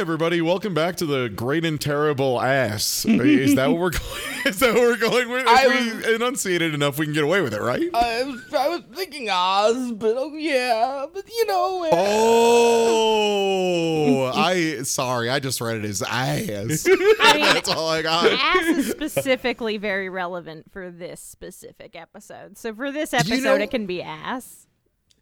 [0.00, 0.40] everybody.
[0.40, 3.04] Welcome back to the Great and Terrible Ass.
[3.08, 4.04] Is that what we're going?
[4.46, 5.42] Is that what we're going with?
[5.42, 5.66] If I
[6.06, 7.86] we enunciate it enough, we can get away with it, right?
[7.92, 11.84] I was, I was thinking Oz, but oh yeah, but you know.
[11.84, 11.90] eh.
[13.02, 15.28] Oh, I sorry.
[15.28, 16.86] I just read it as ass.
[16.88, 18.24] I mean, That's all I got.
[18.32, 22.56] ass is specifically very relevant for this specific episode.
[22.56, 24.66] So for this episode, You know- it can be ass.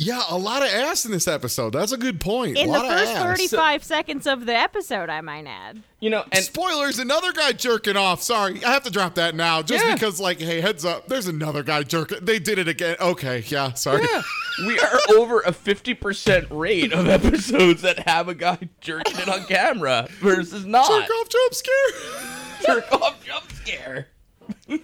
[0.00, 1.70] Yeah, a lot of ass in this episode.
[1.72, 2.56] That's a good point.
[2.56, 3.22] In a the lot of first ass.
[3.24, 5.82] 35 seconds of the episode, I might add.
[5.98, 8.22] You know, and Spoilers, another guy jerking off.
[8.22, 9.94] Sorry, I have to drop that now just Yeah.
[9.94, 12.18] because, like, hey, heads up, there's another guy jerking.
[12.22, 12.94] They did it again.
[13.00, 14.06] Okay, yeah, sorry.
[14.08, 14.22] yeah,
[14.68, 19.28] we are over a fifty percent rate of episodes that have a guy jerking it
[19.28, 20.86] on camera versus not.
[20.88, 22.74] Jerk off jump scare.
[22.76, 24.06] Jerk off jump scare.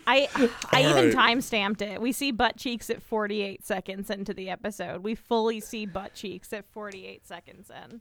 [0.07, 0.29] I
[0.73, 1.13] I All even right.
[1.13, 2.01] time stamped it.
[2.01, 5.03] We see butt cheeks at 48 seconds into the episode.
[5.03, 8.01] We fully see butt cheeks at 48 seconds in.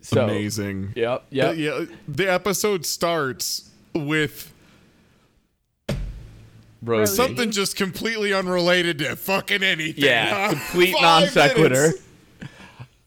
[0.00, 0.92] So, Amazing.
[0.96, 1.20] Yep.
[1.20, 4.52] Uh, yeah, the episode starts with
[6.82, 7.14] Rosie.
[7.16, 10.04] something just completely unrelated to fucking anything.
[10.04, 11.80] Yeah, complete non sequitur.
[11.80, 12.02] minutes.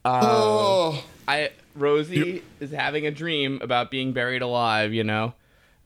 [0.06, 4.94] oh, I Rosie is having a dream about being buried alive.
[4.94, 5.34] You know,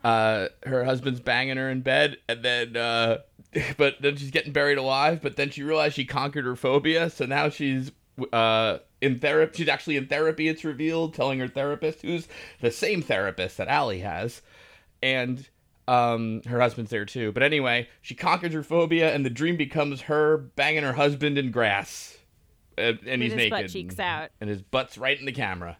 [0.03, 3.19] uh, her husband's banging her in bed, and then, uh,
[3.77, 5.21] but then she's getting buried alive.
[5.21, 7.91] But then she realized she conquered her phobia, so now she's
[8.33, 9.57] uh in therapy.
[9.57, 10.47] She's actually in therapy.
[10.47, 12.27] It's revealed, telling her therapist, who's
[12.59, 14.41] the same therapist that Allie has,
[15.01, 15.47] and.
[15.87, 17.33] Um, her husband's there too.
[17.33, 21.51] But anyway, she conquers her phobia, and the dream becomes her banging her husband in
[21.51, 22.17] grass,
[22.77, 24.29] and, and he's his naked, butt cheeks out.
[24.39, 25.77] and his butt's right in the camera.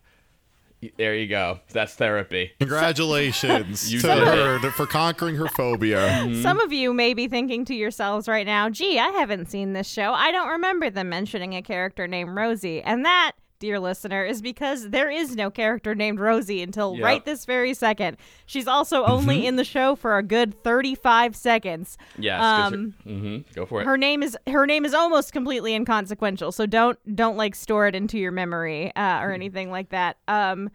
[0.81, 1.59] Y- There you go.
[1.71, 2.51] That's therapy.
[2.59, 4.61] congratulations You to did it.
[4.61, 5.99] her for conquering her phobia.
[5.99, 6.41] Mm-hmm.
[6.41, 9.87] Some of you may be thinking to yourselves right now, gee, I haven't seen this
[9.87, 10.11] show.
[10.13, 12.81] I don't remember them mentioning a character named Rosie.
[12.81, 17.03] And that, dear listener, is because there is no character named Rosie until Yep.
[17.05, 18.17] right this very second.
[18.45, 21.97] She's also only in the show for a good 35 seconds.
[22.19, 22.41] Yes.
[22.43, 23.85] Um, hmm Go for it.
[23.85, 27.95] her name is her name is almost completely inconsequential so don't don't like store it
[27.95, 30.69] into your memory uh, or anything like that um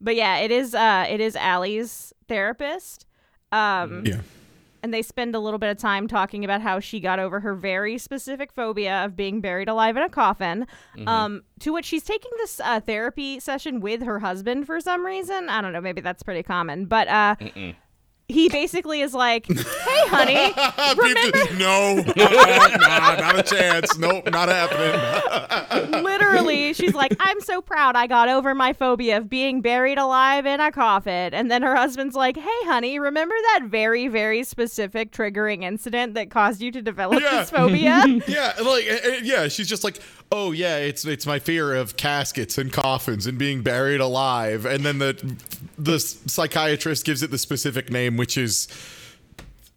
[0.00, 3.06] but yeah it is uh it is Allie's therapist
[3.50, 4.20] um Yeah.
[4.82, 7.54] And they spend a little bit of time talking about how she got over her
[7.54, 10.66] very specific phobia of being buried alive in a coffin.
[11.06, 15.48] Um to which she's taking this uh, therapy session with her husband for some reason.
[15.48, 17.34] I don't know maybe that's pretty common but uh
[18.28, 20.52] he basically is like hey honey
[21.02, 23.96] remember no, nah, not a chance.
[23.98, 26.02] Nope, not happening.
[26.04, 30.46] literally she's like i'm so proud i got over my phobia of being buried alive
[30.46, 35.10] in a coffin and then her husband's like hey honey remember that very very specific
[35.10, 37.30] triggering incident that caused you to develop Yeah.
[37.40, 40.00] this phobia Yeah, like uh, uh, yeah, she's just like,
[40.30, 44.84] oh yeah, it's it's my fear of caskets and coffins and being buried alive, and
[44.84, 45.36] then the
[45.78, 48.68] the psychiatrist gives it the specific name, which is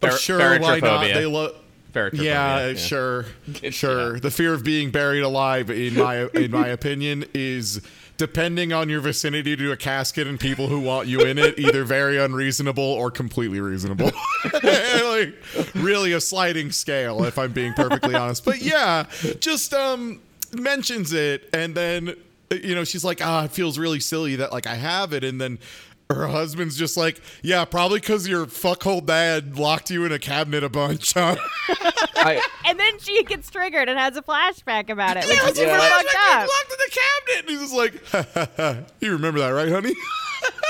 [0.02, 1.04] oh, Fer- sure why not?
[1.04, 1.56] They lo-
[1.94, 3.26] Ferritrophobia, yeah, sure,
[3.70, 4.20] sure.
[4.20, 7.82] The fear of being buried alive, in my in my opinion, is
[8.16, 11.84] depending on your vicinity to a casket and people who want you in it, either
[11.84, 14.12] very unreasonable or completely reasonable.
[14.64, 15.36] like
[15.74, 18.46] really a sliding scale, if I'm being perfectly honest.
[18.46, 19.06] But yeah,
[19.40, 20.22] just um
[20.54, 22.16] mentions it, and then
[22.52, 25.40] you know she's like, ah, it feels really silly that like I have it, and
[25.42, 25.60] then.
[26.14, 30.62] Her husband's just like, yeah, probably because your fuckhole dad locked you in a cabinet
[30.62, 31.38] a bunch, huh?
[32.18, 35.50] I, and then she gets triggered and has a flashback about it which Yeah, is
[35.52, 35.78] it's super Yeah.
[35.80, 37.40] like, fucked up locked in the cabinet.
[37.40, 39.94] And he's just like, you remember that, right, honey?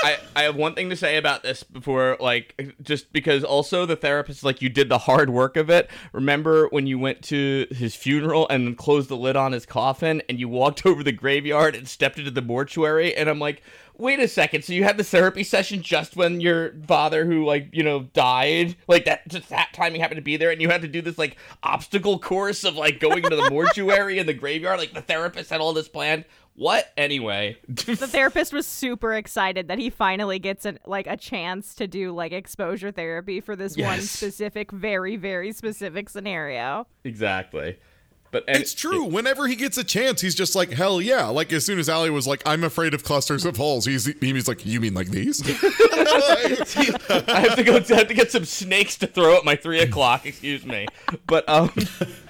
[0.04, 3.96] I, I have one thing to say about this before, like, just because also the
[3.96, 5.88] therapist, like, you did the hard work of it.
[6.12, 10.40] Remember when you went to his funeral and closed the lid on his coffin and
[10.40, 13.14] you walked over the graveyard and stepped into the mortuary?
[13.14, 13.62] And I'm like,
[13.96, 14.64] wait a second.
[14.64, 18.76] So you had the therapy session just when your father, who, like, you know, died?
[18.88, 21.18] Like, that just that timing happened to be there and you had to do this,
[21.18, 24.78] like, obstacle course of, like, going into the mortuary and the graveyard?
[24.78, 26.24] Like, the therapist had all this planned.
[26.54, 26.92] What?
[26.96, 27.56] Anyway.
[27.66, 32.12] the therapist was super excited that he finally gets an, like a chance to do
[32.12, 37.78] like exposure therapy for this one specific very very specific scenario exactly.
[38.30, 39.04] But and It's true.
[39.04, 41.26] Whenever he gets a chance, he's just like, hell yeah.
[41.26, 44.48] Like, as soon as Allie was like, I'm afraid of clusters of holes, he's, he's
[44.48, 45.42] like, you mean like these?
[45.46, 47.76] I have to go.
[47.76, 50.24] I have to get some snakes to throw at my three o'clock.
[50.24, 50.86] Excuse me,
[51.26, 51.70] but um,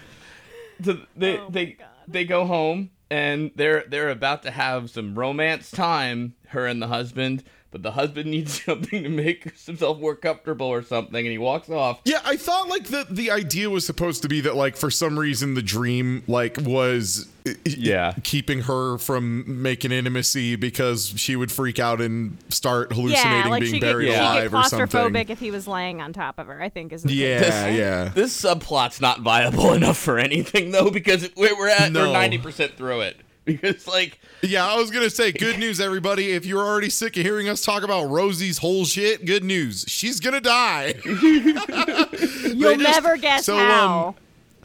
[0.84, 1.86] so they Oh they God.
[2.08, 6.34] they go home and they're they're about to have some romance time.
[6.48, 10.82] her and the husband, but the husband needs something to make himself more comfortable or
[10.82, 12.00] something, and he walks off.
[12.04, 15.18] Yeah, I thought like the the idea was supposed to be that like for some
[15.18, 17.28] reason the dream like was
[17.64, 18.12] Yeah.
[18.22, 23.62] keeping her from making intimacy because she would freak out and start hallucinating yeah, like
[23.62, 24.86] being she buried get, alive she'd get or something.
[25.00, 26.62] claustrophobic if he was laying on top of her.
[26.62, 27.18] I think is the thing.
[27.18, 28.08] Yeah, yeah.
[28.14, 32.06] This subplot's not viable enough for anything though, because we're we're at No.
[32.06, 33.16] we're ninety percent through it.
[33.44, 36.30] Because like Yeah, I was gonna say good news, everybody.
[36.30, 39.84] If you're already sick of hearing us talk about Rosie's whole shit, good news.
[39.88, 40.94] She's gonna die.
[41.04, 44.14] You'll just- never guess so, um, how.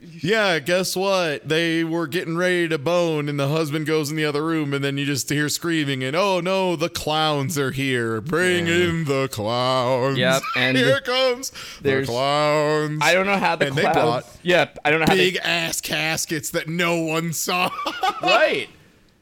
[0.01, 1.47] Yeah, guess what?
[1.47, 4.83] They were getting ready to bone, and the husband goes in the other room, and
[4.83, 8.21] then you just hear screaming, and oh no, the clowns are here.
[8.21, 10.17] Bring in the clowns.
[10.17, 11.51] Yep, and here comes
[11.81, 12.99] the clowns.
[13.01, 13.95] I don't know how the And they clouds.
[14.25, 15.39] brought yeah, I don't know how big they.
[15.39, 17.69] ass caskets that no one saw.
[18.21, 18.69] right.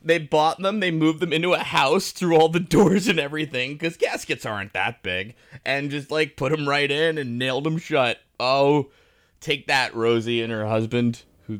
[0.03, 0.81] They bought them.
[0.81, 4.73] They moved them into a house through all the doors and everything because gaskets aren't
[4.73, 5.35] that big,
[5.65, 8.19] and just like put them right in and nailed them shut.
[8.39, 8.89] Oh,
[9.45, 11.21] take that, Rosie and her husband.
[11.47, 11.59] Who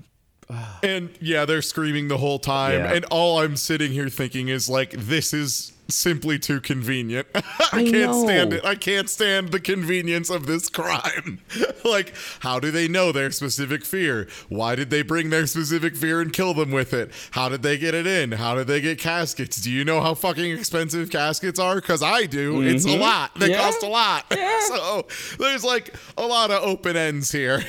[0.82, 2.80] And yeah, they're screaming the whole time.
[2.80, 2.94] Yeah.
[2.94, 7.28] And all I'm sitting here thinking is like, this is simply too convenient.
[7.36, 7.42] I,
[7.72, 8.24] I can't know.
[8.24, 8.66] stand it.
[8.66, 11.40] I can't stand the convenience of this crime.
[11.86, 14.28] like, how do they know their specific fear?
[14.50, 17.12] Why did they bring their specific fear and kill them with it?
[17.32, 18.34] How did they get it in?
[18.34, 19.58] How did they get caskets?
[19.62, 21.76] Do you know how fucking expensive caskets are?
[21.76, 22.62] Because I do.
[22.62, 23.32] It's a lot.
[23.36, 23.52] They Mm-hmm.
[23.54, 23.62] Yeah.
[23.62, 24.26] cost a lot.
[24.68, 25.08] so
[25.38, 27.64] there's like a lot of open ends here.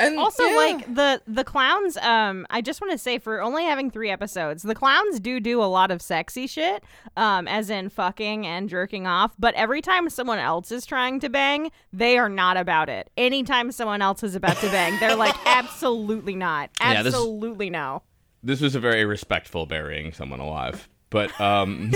[0.00, 0.56] And Also, yeah.
[0.56, 1.96] like the the clowns.
[1.98, 5.62] Um, I just want to say for only having three episodes, the clowns do do
[5.62, 6.82] a lot of sexy shit.
[7.16, 9.34] Um, as in fucking and jerking off.
[9.38, 13.08] But every time someone else is trying to bang, they are not about it.
[13.16, 18.02] Anytime someone else is about to bang, they're like, absolutely not, Yeah, this- absolutely no.
[18.42, 21.92] this was a very respectful burying someone alive, but um,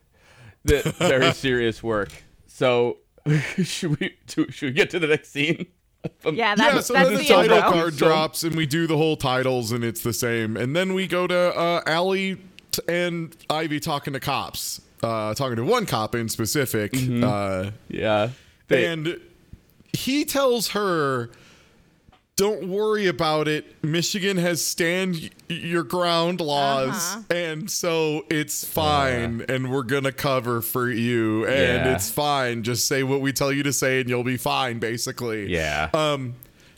[0.64, 2.10] the very serious work.
[2.46, 2.98] So
[3.62, 5.66] should we do, should we get to the next scene?
[6.24, 7.70] Um, Yeah, that's yeah, so that's then the, the title intro.
[7.72, 10.56] card drops and we do the whole titles and it's the same.
[10.56, 12.36] And then we go to uh, Allie
[12.72, 16.92] t- and Ivy talking to cops, uh, talking to one cop in specific.
[16.92, 17.24] Mm-hmm.
[17.24, 18.30] Uh, yeah.
[18.68, 19.20] They- and
[19.92, 21.30] he tells her,
[22.36, 23.64] don't worry about it.
[23.82, 27.22] Michigan has stand your ground laws, Uh-huh.
[27.34, 31.94] and so it's fine, and we're gonna cover for you, and Yeah.
[31.94, 32.62] it's fine.
[32.62, 34.78] Just say what we tell you to say, and you'll be fine.
[34.78, 35.88] Basically, yeah.
[35.94, 36.34] um,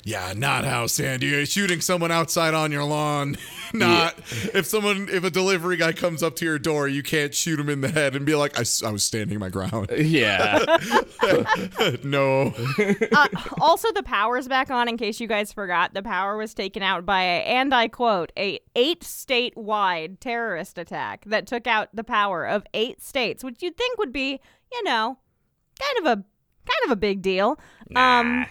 [0.09, 3.37] yeah, not how San Diego shooting someone outside on your lawn.
[3.75, 4.19] not
[4.55, 7.69] if someone if a delivery guy comes up to your door, you can't shoot him
[7.69, 9.91] in the head and be like, "I was standing my ground.
[9.97, 10.65] yeah.
[12.03, 12.55] no,
[13.13, 13.29] uh,
[13.61, 14.89] also, the power's back on.
[14.89, 18.33] In case you guys forgot, the power was taken out by a, and I quote,
[18.39, 23.77] a eight state-wide terrorist attack that took out the power of eight states, which you'd
[23.77, 24.41] think would be,
[24.73, 25.19] you know,
[25.79, 26.25] kind of a
[26.69, 27.59] kind of a big deal.
[27.95, 28.47] Um,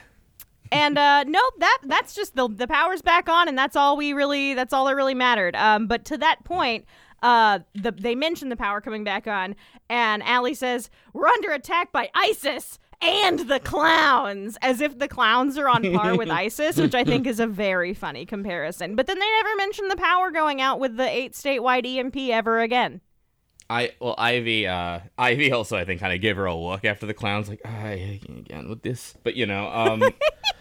[0.72, 4.14] and uh, nope, that that's just the the power's back on, and that's all we
[4.14, 5.56] really that's all that really mattered.
[5.56, 6.86] Um, but to that point.
[7.24, 9.56] Uh, the, they mentioned the power coming back on,
[9.90, 15.58] and Allie says, We're under attack by ISIS and the clowns, as if the clowns
[15.58, 18.96] are on par with ISIS, which I think is a very funny comparison.
[18.96, 22.60] But then they never mentioned the power going out with the eight statewide EMP ever
[22.60, 23.02] again.
[23.70, 27.06] I well Ivy uh Ivy also I think kind of gave her a look after
[27.06, 30.02] the clowns like ah, again with this but you know um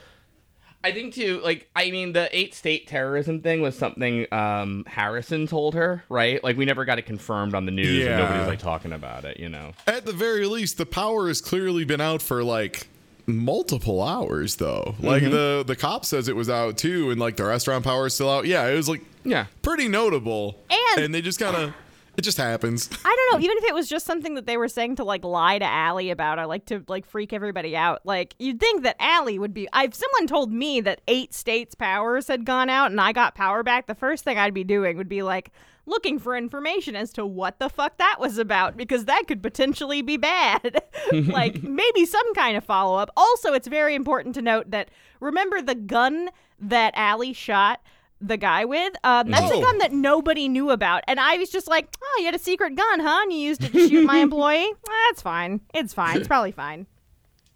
[0.86, 5.46] I think too like I mean the eight state terrorism thing was something um Harrison
[5.46, 8.18] told her right like we never got it confirmed on the news and Yeah.
[8.18, 11.84] nobody's like talking about it you know at the very least, the power has clearly
[11.84, 12.86] been out for like
[13.26, 14.94] multiple hours though.
[15.00, 18.14] Like the the cop says it was out too, and like the restaurant power is
[18.14, 18.46] still out.
[18.46, 20.56] Yeah, it was like yeah pretty notable.
[20.70, 21.74] and, And- they just kind of
[22.16, 22.88] it just happens.
[23.04, 23.44] I don't know.
[23.44, 26.10] Even if it was just something that they were saying to like lie to Allie
[26.10, 29.68] about, or like to like freak everybody out, like you'd think that Allie would be.
[29.74, 33.62] If someone told me that eight states' powers had gone out and I got power
[33.62, 35.50] back, the first thing I'd be doing would be like
[35.86, 40.02] looking for information as to what the fuck that was about because that could potentially
[40.02, 40.82] be bad.
[41.12, 43.10] like maybe some kind of follow up.
[43.16, 47.80] Also, it's very important to note that remember the gun that Allie shot
[48.20, 48.94] the guy with?
[49.04, 49.58] Um, that's Oh.
[49.58, 51.02] a gun that nobody knew about.
[51.06, 53.18] And I was just like, oh, you had a secret gun, huh?
[53.22, 54.72] And you used it to shoot my employee?
[55.08, 55.60] That's fine.
[55.74, 56.16] It's fine.
[56.16, 56.86] It's probably fine.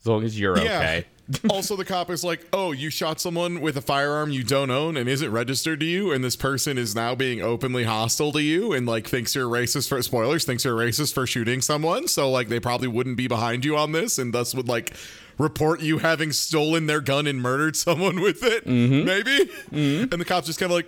[0.01, 0.79] as long as you're Yeah.
[0.79, 1.07] okay
[1.49, 4.97] also, the cop is like, "Oh, you shot someone with a firearm you don't own
[4.97, 8.73] and isn't registered to you, and this person is now being openly hostile to you,
[8.73, 12.09] and like thinks you're racist for spoilers, thinks you're racist for shooting someone.
[12.09, 14.93] So like they probably wouldn't be behind you on this, and thus would like
[15.41, 20.47] report you having stolen their gun and murdered someone with it, maybe." And the cop's
[20.47, 20.87] just kind of like,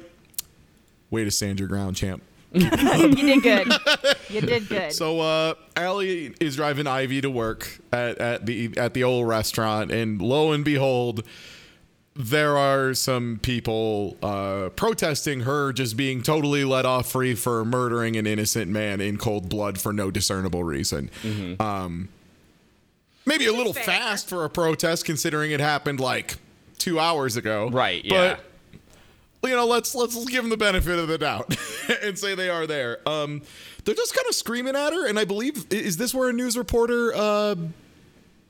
[1.10, 3.72] "Way to stand your ground, champ." you did good.
[4.28, 4.92] You did good.
[4.92, 9.90] So uh Allie is driving Ivy to work at, at the at the old restaurant
[9.90, 11.24] and lo and behold
[12.14, 18.16] there are some people uh, protesting her just being totally let off free for murdering
[18.16, 21.10] an innocent man in cold blood for no discernible reason.
[21.58, 22.10] Um,
[23.26, 23.84] maybe a little fair.
[23.84, 26.36] fast for a protest considering it happened like
[26.78, 27.68] two hours ago.
[27.70, 28.36] Right, yeah.
[29.40, 31.56] But you know, let's let's give them the benefit of the doubt
[32.02, 32.98] and say they are there.
[33.08, 33.42] Um,
[33.84, 36.56] they're just kind of screaming at her, and I believe is this where a news
[36.56, 37.56] reporter uh,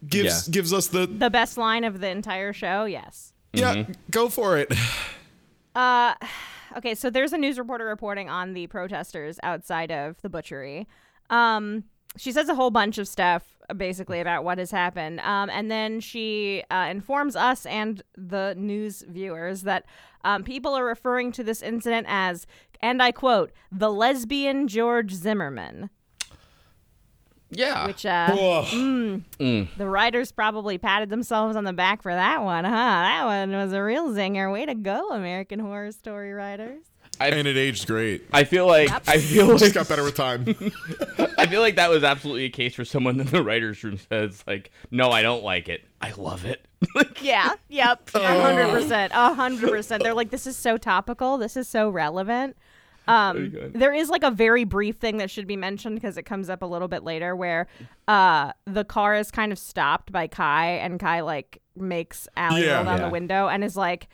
[0.06, 0.52] gives Yeah.
[0.52, 3.32] gives us the the best line of the entire show, yes.
[3.54, 4.72] yeah go for it.
[5.74, 6.14] Uh,
[6.76, 10.86] okay, so there's a news reporter reporting on the protesters outside of the butchery.
[11.30, 11.84] Um,
[12.16, 15.20] she says a whole bunch of stuff uh, basically about what has happened.
[15.20, 19.84] Um, and then she uh, informs us and the news viewers that
[20.24, 22.46] um, people are referring to this incident as,
[22.80, 25.90] and I quote, the lesbian George Zimmerman.
[27.54, 27.86] Yeah.
[27.86, 32.70] Which uh, mm, the writers probably patted themselves on the back for that one, huh?
[32.70, 34.50] That one was a real zinger.
[34.50, 36.82] Way to go, American Horror Story writers.
[37.20, 38.24] And it aged great.
[38.32, 40.44] I feel like I feel Just like got better with time.
[41.38, 44.42] I feel like that was absolutely a case where someone in the writers' room says
[44.46, 45.82] like, "No, I don't like it.
[46.00, 46.66] I love it."
[47.22, 50.02] Yeah, yep, a hundred percent, a hundred percent.
[50.02, 51.38] They're like, this is so topical.
[51.38, 52.56] This is so relevant.
[53.08, 56.50] Um, there is like a very brief thing that should be mentioned because it comes
[56.50, 57.68] up a little bit later, where
[58.08, 62.76] uh, the car is kind of stopped by Kai, and Kai like makes Allie Yeah.
[62.76, 63.04] roll down Yeah.
[63.06, 64.08] the window and is like.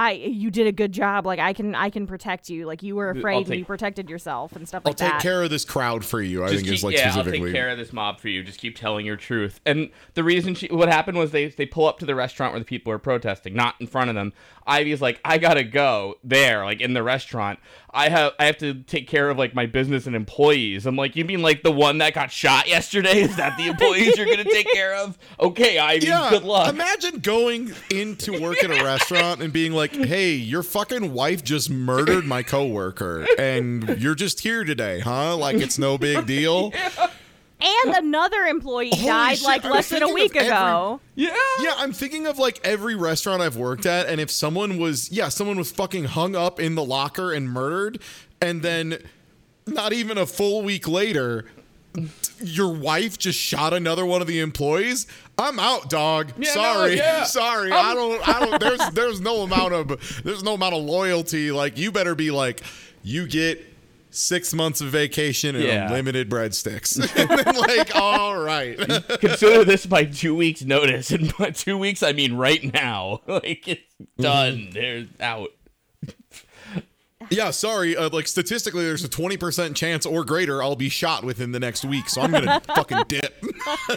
[0.00, 1.26] I you did a good job.
[1.26, 2.64] Like I can I can protect you.
[2.64, 5.04] Like you were afraid and you protected yourself and stuff I'll like that.
[5.04, 6.42] I'll take care of this crowd for you.
[6.42, 7.52] I Just think keep, is like yeah, I'll specifically.
[7.52, 8.42] take care of this mob for you.
[8.42, 9.60] Just keep telling your truth.
[9.66, 12.60] And the reason she, what happened was they they pull up to the restaurant where
[12.60, 14.32] the people are protesting, not in front of them.
[14.70, 17.58] Ivy's like, I gotta go there, like in the restaurant.
[17.92, 20.86] I have I have to take care of like my business and employees.
[20.86, 23.20] I'm like, you mean like the one that got shot yesterday?
[23.22, 25.18] Is that the employees you're gonna take care of?
[25.40, 26.72] Okay, Ivy, Yeah, good luck.
[26.72, 31.68] imagine going into work at a restaurant and being like, "Hey, your fucking wife just
[31.68, 35.36] murdered my coworker, and you're just here today, huh?
[35.36, 36.72] Like it's no big deal."
[37.62, 40.48] and another employee Holy died shit, like I was less than a thinking week every-
[40.48, 41.00] ago.
[41.14, 41.34] yeah.
[41.60, 45.28] Yeah, I'm thinking of like every restaurant I've worked at, and if someone was, yeah,
[45.28, 48.00] someone was fucking hung up in the locker and murdered,
[48.40, 48.98] and then
[49.66, 51.44] not even a full week later,
[52.42, 55.06] your wife just shot another one of the employees.
[55.36, 56.32] I'm out, dog.
[56.38, 57.24] Yeah, no, sorry, yeah.
[57.24, 57.72] sorry.
[57.72, 58.28] I don't.
[58.28, 58.60] I don't.
[58.60, 61.50] There's there's no amount of there's no amount of loyalty.
[61.50, 62.62] Like you better be like
[63.02, 63.66] you get.
[64.10, 65.86] Six months of vacation and Yeah.
[65.86, 66.96] unlimited breadsticks.
[67.16, 68.76] and then like, all right.
[69.20, 73.20] Consider this my two weeks notice, and by two weeks I mean right now.
[73.28, 73.82] Like it's
[74.18, 74.70] done.
[74.72, 75.50] They're out.
[77.30, 77.96] Yeah, sorry.
[77.96, 81.84] Uh, like statistically, there's a 20% chance or greater I'll be shot within the next
[81.84, 83.44] week, so I'm gonna fucking dip.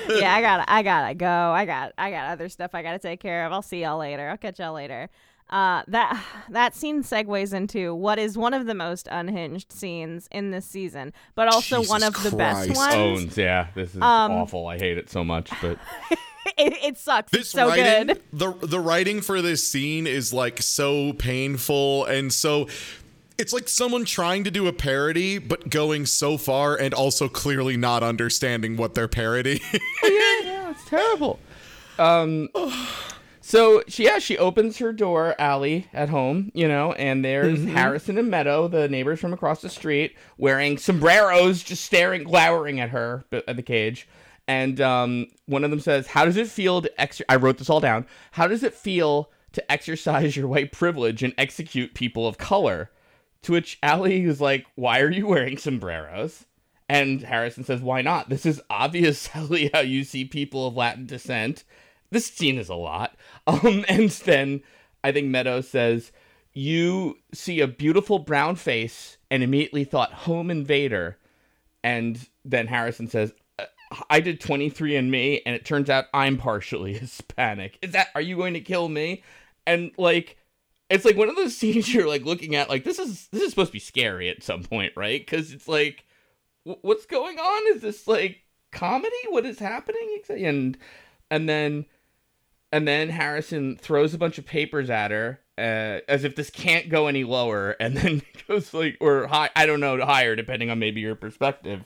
[0.10, 1.27] yeah, I gotta, I gotta go.
[1.27, 3.51] I got, I got other stuff I gotta take care of.
[3.53, 4.29] I'll see y'all later.
[4.29, 5.10] I'll catch y'all later.
[5.50, 10.51] Uh, that that scene segues into what is one of the most unhinged scenes in
[10.51, 12.93] this season, but also Jesus one of the best ones.
[12.95, 13.67] Owns, yeah.
[13.75, 14.67] This is Um, awful.
[14.67, 15.77] I hate it so much, but
[16.57, 17.31] It, it sucks.
[17.31, 18.21] This it's so writing, good.
[18.33, 22.67] the the writing for this scene is like so painful and so.
[23.39, 27.75] It's like someone trying to do a parody, but going so far and also clearly
[27.77, 29.59] not understanding what they're parodying.
[29.73, 31.39] yeah, it's terrible.
[31.97, 32.50] Um,
[33.45, 37.75] so she yeah she opens her door, Allie, at home, you know, and there's Mm-hmm.
[37.75, 42.89] Harrison and Meadow, the neighbors from across the street, wearing sombreros, just staring, glowering at
[42.89, 44.07] her at the cage.
[44.47, 47.69] And um, one of them says, "How does it feel to ex?" I wrote this
[47.69, 48.05] all down.
[48.31, 52.89] How does it feel to exercise your white privilege and execute people of color?
[53.43, 56.45] To which Allie is like, "Why are you wearing sombreros?"
[56.89, 58.29] And Harrison says, Why not?
[58.29, 61.63] This is obviously how you see people of Latin descent.
[62.12, 63.15] This scene is a lot.
[63.47, 64.62] Um, and then
[65.03, 66.12] I think Meadows says,
[66.53, 71.17] You see a beautiful brown face and immediately thought home invader.
[71.83, 73.65] And then Harrison says, "Uh,
[74.09, 77.77] I did 23andMe, and it turns out I'm partially Hispanic.
[77.81, 79.23] Is that, are you going to kill me?
[79.67, 80.38] And like,
[80.89, 83.50] it's like one of those scenes you're like looking at, like, this is, this is
[83.50, 85.19] supposed to be scary at some point, right?
[85.19, 86.05] Because it's like,
[86.63, 87.75] "Wh- what's going on?
[87.75, 89.15] Is this like comedy?
[89.29, 90.21] What is happening?
[90.29, 90.77] And
[91.29, 91.85] and then
[92.73, 96.89] and then Harrison throws a bunch of papers at her uh, as if this can't
[96.89, 99.51] go any lower, and then goes like or high.
[99.55, 101.85] I don't know higher depending on maybe your perspective.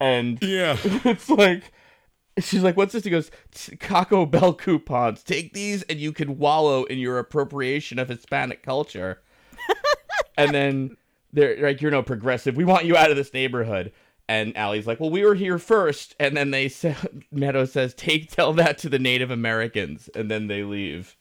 [0.00, 0.76] And yeah.
[0.84, 1.72] it's like
[2.38, 5.24] she's like, "What's this?" He goes, "T- "Taco Bell coupons.
[5.24, 9.20] Take these, and you can wallow in your appropriation of Hispanic culture."
[10.38, 10.96] and then
[11.32, 12.56] they're like, "You're no progressive.
[12.56, 13.92] We want you out of this neighborhood."
[14.28, 16.14] And Allie's like, "Well, we were here first.
[16.20, 16.94] And then they say,
[17.32, 21.16] Meadow says, "Take tell that to the Native Americans," and then they leave.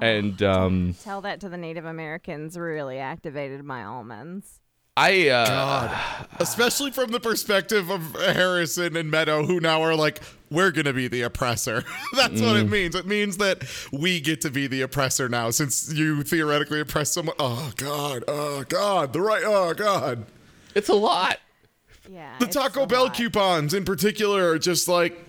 [0.00, 4.60] And um, Tell that to the Native Americans really activated my almonds.
[4.96, 6.28] I uh, God.
[6.38, 10.20] Especially from the perspective of Harrison and Meadow, who now are like,
[10.50, 11.82] we're going to be the oppressor.
[12.14, 12.94] That's what it means.
[12.94, 17.36] It means that we get to be the oppressor now since you theoretically oppress someone.
[17.38, 18.24] Oh, God.
[18.28, 19.14] Oh, God.
[19.14, 19.42] The right.
[19.44, 20.26] Oh, God.
[20.74, 21.38] it's a lot.
[22.10, 22.34] Yeah.
[22.38, 23.14] The Taco a Bell lot.
[23.14, 25.26] coupons in particular are just like.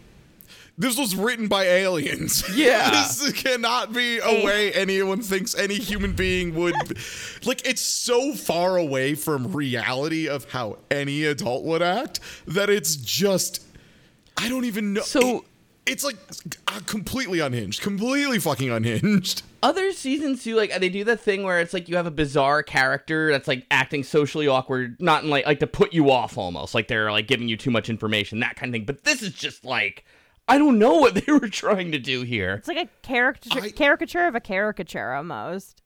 [0.75, 2.43] This was written by aliens.
[2.55, 2.89] Yeah.
[2.89, 6.73] this cannot be a way anyone thinks any human being would.
[7.45, 12.95] like, it's so far away from reality of how any adult would act that it's
[12.95, 13.61] just.
[14.35, 15.01] I don't even know.
[15.01, 15.43] So- it-
[15.85, 16.15] it's like
[16.69, 17.81] uh, completely unhinged.
[17.81, 19.43] Completely fucking unhinged.
[19.63, 22.61] Other seasons do like they do the thing where it's like you have a bizarre
[22.61, 26.75] character that's like acting socially awkward, not in like like to put you off almost,
[26.75, 28.85] like they're like giving you too much information, that kind of thing.
[28.85, 30.03] But this is just like
[30.49, 32.55] I don't know what they were trying to do here.
[32.55, 35.81] It's like a caricature, I- caricature of a caricature almost.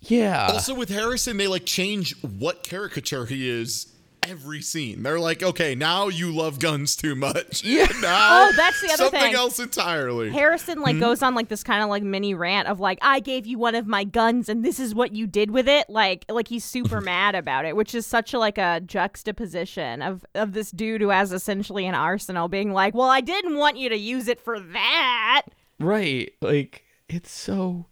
[0.00, 0.48] Yeah.
[0.48, 3.91] Also, with Harrison, they like change what caricature he is
[4.22, 5.02] every scene.
[5.02, 7.62] They're like, okay, now you love guns too much.
[7.72, 7.88] Yeah.
[8.02, 9.34] Now, Oh, that's the other something thing.
[9.34, 10.30] else entirely.
[10.30, 11.00] Harrison like hmm?
[11.00, 13.74] goes on like this kind of like mini rant of like I gave you one
[13.74, 17.00] of my guns and this is what you did with it like like he's super
[17.12, 21.10] mad about it which is such a like a juxtaposition of of this dude who
[21.10, 24.58] has essentially an arsenal being like well I didn't want you to use it for
[24.58, 25.42] that
[25.78, 26.32] right.
[26.40, 27.86] Like it's so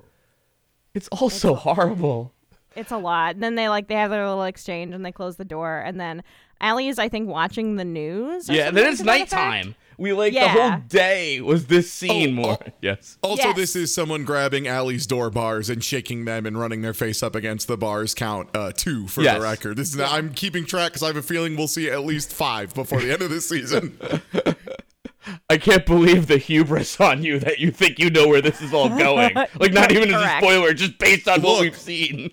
[0.94, 2.34] it's all so horrible.
[2.76, 5.36] It's a lot and then they like they have their little exchange and they close
[5.36, 6.22] the door and then
[6.60, 9.32] Allie is I think watching the news or Yeah, something then it's to that effect.
[9.32, 9.74] nighttime.
[9.98, 12.58] We like the whole day was this scene Oh, more.
[12.66, 12.72] oh.
[12.80, 13.18] Yes.
[13.22, 13.56] Also, Yes.
[13.56, 17.34] this is someone grabbing Allie's door bars and shaking them and running their face up
[17.34, 19.36] against the bars count uh, two for Yes.
[19.36, 19.76] the record.
[19.76, 22.72] This is I'm keeping track because I have a feeling we'll see at least five
[22.74, 23.98] before the end of this season.
[25.50, 28.72] I can't believe the hubris on you that you think you know where this is
[28.72, 29.34] all going.
[29.34, 32.30] Like not even as a spoiler, just based on what we've seen.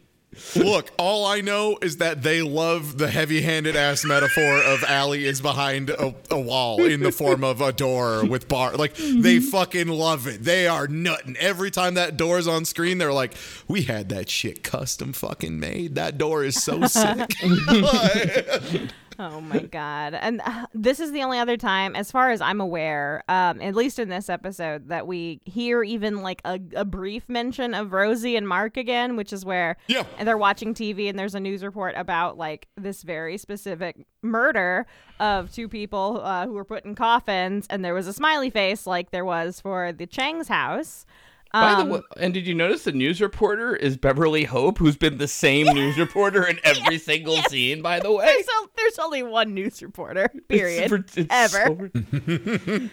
[0.55, 5.41] Look, all I know is that they love the heavy-handed ass metaphor of Allie is
[5.41, 8.75] behind a, a wall in the form of a door with bar.
[8.75, 9.49] Like they mm-hmm.
[9.49, 10.43] fucking love it.
[10.43, 12.97] They are nutting every time that door's on screen.
[12.97, 13.33] They're like,
[13.67, 15.95] "We had that shit custom fucking made.
[15.95, 17.35] That door is so sick."
[19.19, 20.13] Oh my god!
[20.13, 23.73] And uh, this is the only other time, as far as I'm aware, um, at
[23.73, 28.35] least in this episode, that we hear even like a, a brief mention of Rosie
[28.35, 30.03] and Mark again, which is where Yeah.
[30.19, 34.85] and they're watching TV and there's a news report about like this very specific murder
[35.19, 38.85] of two people uh, who were put in coffins, and there was a smiley face
[38.85, 41.05] like there was for the Chang's house.
[41.53, 44.97] By Um, the way, and did you notice the news reporter is Beverly Hope, who's
[44.97, 47.81] been the same news reporter in every single scene?
[47.81, 51.89] By the way, there's, o- there's only one news reporter, period, It's, it's ever.
[51.93, 51.99] so-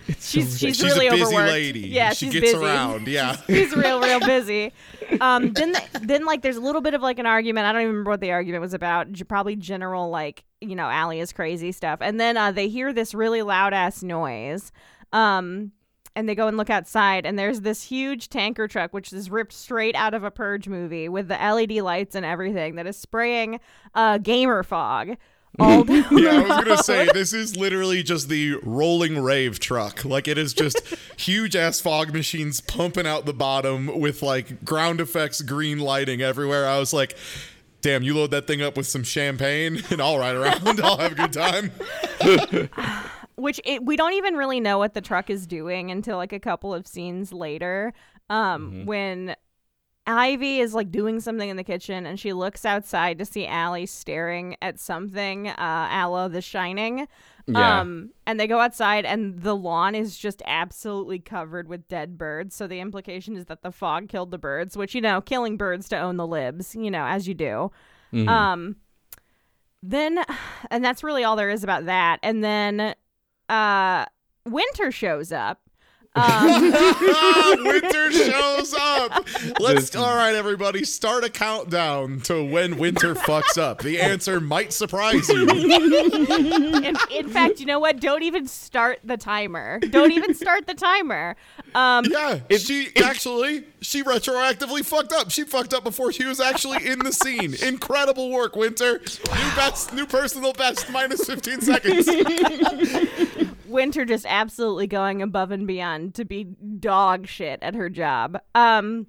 [0.08, 1.48] it's so she's she's She's really a busy overworked.
[1.50, 1.80] lady.
[1.80, 2.64] Yeah, she she's gets busy.
[2.64, 3.08] around.
[3.14, 3.36] Yeah.
[3.46, 4.72] she's real, real busy.
[5.20, 7.66] Um, then, the, then like, there's a little bit of like an argument.
[7.66, 9.08] I don't even remember what the argument was about.
[9.28, 11.98] Probably general like, you know, Allie is crazy stuff.
[12.02, 14.72] And then uh, they hear this really loud ass noise.
[15.12, 15.72] Um,
[16.16, 19.52] and they go and look outside, and there's this huge tanker truck, which is ripped
[19.52, 23.60] straight out of a Purge movie with the LED lights and everything, that is spraying
[23.94, 25.16] uh, gamer fog
[25.58, 30.04] all down Yeah, I was gonna say this is literally just the rolling rave truck.
[30.04, 30.80] Like it is just
[31.16, 36.66] huge ass fog machines pumping out the bottom with like ground effects, green lighting everywhere.
[36.66, 37.16] I was like,
[37.80, 40.80] damn, you load that thing up with some champagne and I'll ride around.
[40.80, 41.72] I'll have a good time.
[43.36, 46.40] which it, we don't even really know what the truck is doing until like a
[46.40, 47.92] couple of scenes later
[48.30, 49.36] um when
[50.06, 53.86] Ivy is like doing something in the kitchen and she looks outside to see Allie
[53.86, 57.08] staring at something uh Aloe the Shining
[57.46, 57.80] Yeah.
[57.80, 62.54] um and they go outside and the lawn is just absolutely covered with dead birds
[62.54, 65.88] so the implication is that the fog killed the birds which you know killing birds
[65.88, 67.70] to own the libs you know as you do
[68.12, 68.28] Mhm.
[68.28, 68.76] um
[69.82, 70.18] then
[70.70, 72.94] and that's really all there is about that and then
[73.48, 74.04] uh
[74.46, 75.60] winter shows up
[76.14, 76.72] um,
[77.64, 79.26] winter shows up.
[79.60, 83.80] Let's all right, everybody, start a countdown to when winter fucks up.
[83.80, 85.48] The answer might surprise you.
[85.48, 90.74] in, in fact you know what don't even start the timer don't even start the
[90.74, 91.36] timer
[91.74, 95.30] um Yeah, she actually she retroactively fucked up.
[95.30, 97.54] She fucked up before she was actually in the scene.
[97.62, 98.98] Incredible work, Winter.
[98.98, 102.08] New best, new personal best, minus fifteen seconds.
[103.74, 106.44] Winter just absolutely going above and beyond to be
[106.78, 109.06] dog shit at her job um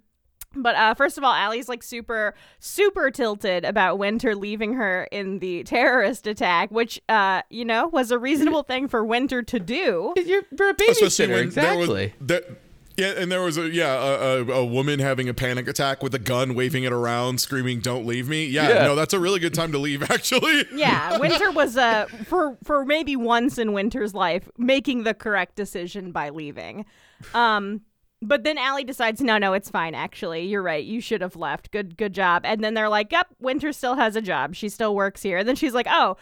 [0.58, 5.40] But uh, first of all, Allie's like super, super tilted about Winter leaving her in
[5.40, 10.14] the terrorist attack, which, uh, you know, was a reasonable thing for Winter to do.
[10.16, 12.14] You're, you're a Especially babysitter, when there was- exactly.
[12.22, 12.58] there-
[12.98, 16.14] yeah, and there was a yeah a, a, a woman having a panic attack with
[16.16, 18.84] a gun, waving it around, screaming, "Don't leave me!" Yeah, Yeah.
[18.86, 20.04] no, that's a really good time to leave.
[20.12, 25.56] Actually, Yeah, Winter was uh, for for maybe once in Winter's life making the correct
[25.56, 26.86] decision by leaving.
[27.34, 27.82] Um,
[28.22, 29.94] but then Allie decides, no, no, it's fine.
[29.94, 30.84] Actually, you're right.
[30.84, 31.70] You should have left.
[31.72, 32.44] Good, good job.
[32.46, 34.56] And then they're like, yep, Winter still has a job.
[34.56, 35.38] She still works here.
[35.38, 36.18] And then she's like, oh.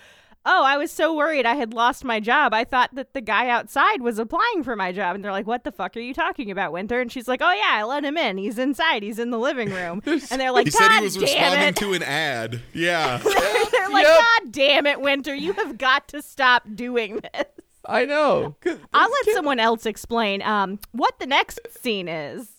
[0.45, 2.53] Oh, I was so worried I had lost my job.
[2.53, 5.15] I thought that the guy outside was applying for my job.
[5.15, 6.99] And they're like, What the fuck are you talking about, Winter?
[6.99, 8.37] And she's like, Oh, yeah, I let him in.
[8.37, 9.03] He's inside.
[9.03, 10.01] He's in the living room.
[10.31, 11.75] And they're like, he God said he was responding it.
[11.77, 12.61] to an ad.
[12.73, 14.19] Yeah, They're like, Yep.
[14.19, 17.45] God damn it, Winter, you have got to stop doing this.
[17.85, 18.55] I know.
[18.93, 22.49] I'll let someone else explain um what the next scene is.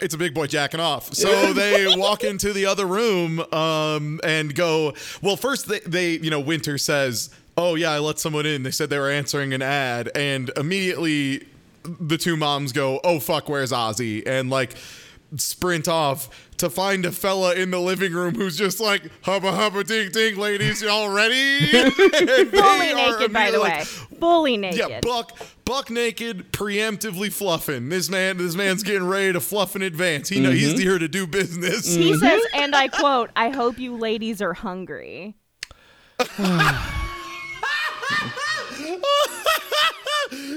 [0.00, 1.10] It's a big boy jacking off.
[1.18, 4.94] So they walk into the other room um, and go.
[5.20, 8.62] Well, first they, they, you know, Winter says, "Oh yeah, I let someone in.
[8.62, 11.46] They said they were answering an ad," and immediately
[11.82, 14.76] the two moms go, "Oh fuck, where's Ozzy?" and like
[15.36, 19.84] sprint off to find a fella in the living room who's just like hubba hubba
[19.84, 23.84] ding ding ladies y'all ready Fully naked, by the way.
[24.18, 24.78] Fully naked.
[24.78, 27.88] yeah, buck buck naked, preemptively fluffing.
[27.88, 30.28] This man, this man's getting ready to fluff in advance.
[30.28, 30.80] He know he's mm-hmm.
[30.80, 31.94] here to do business.
[31.94, 32.60] he says, mm-hmm.
[32.60, 35.36] and I quote, I hope you ladies are hungry.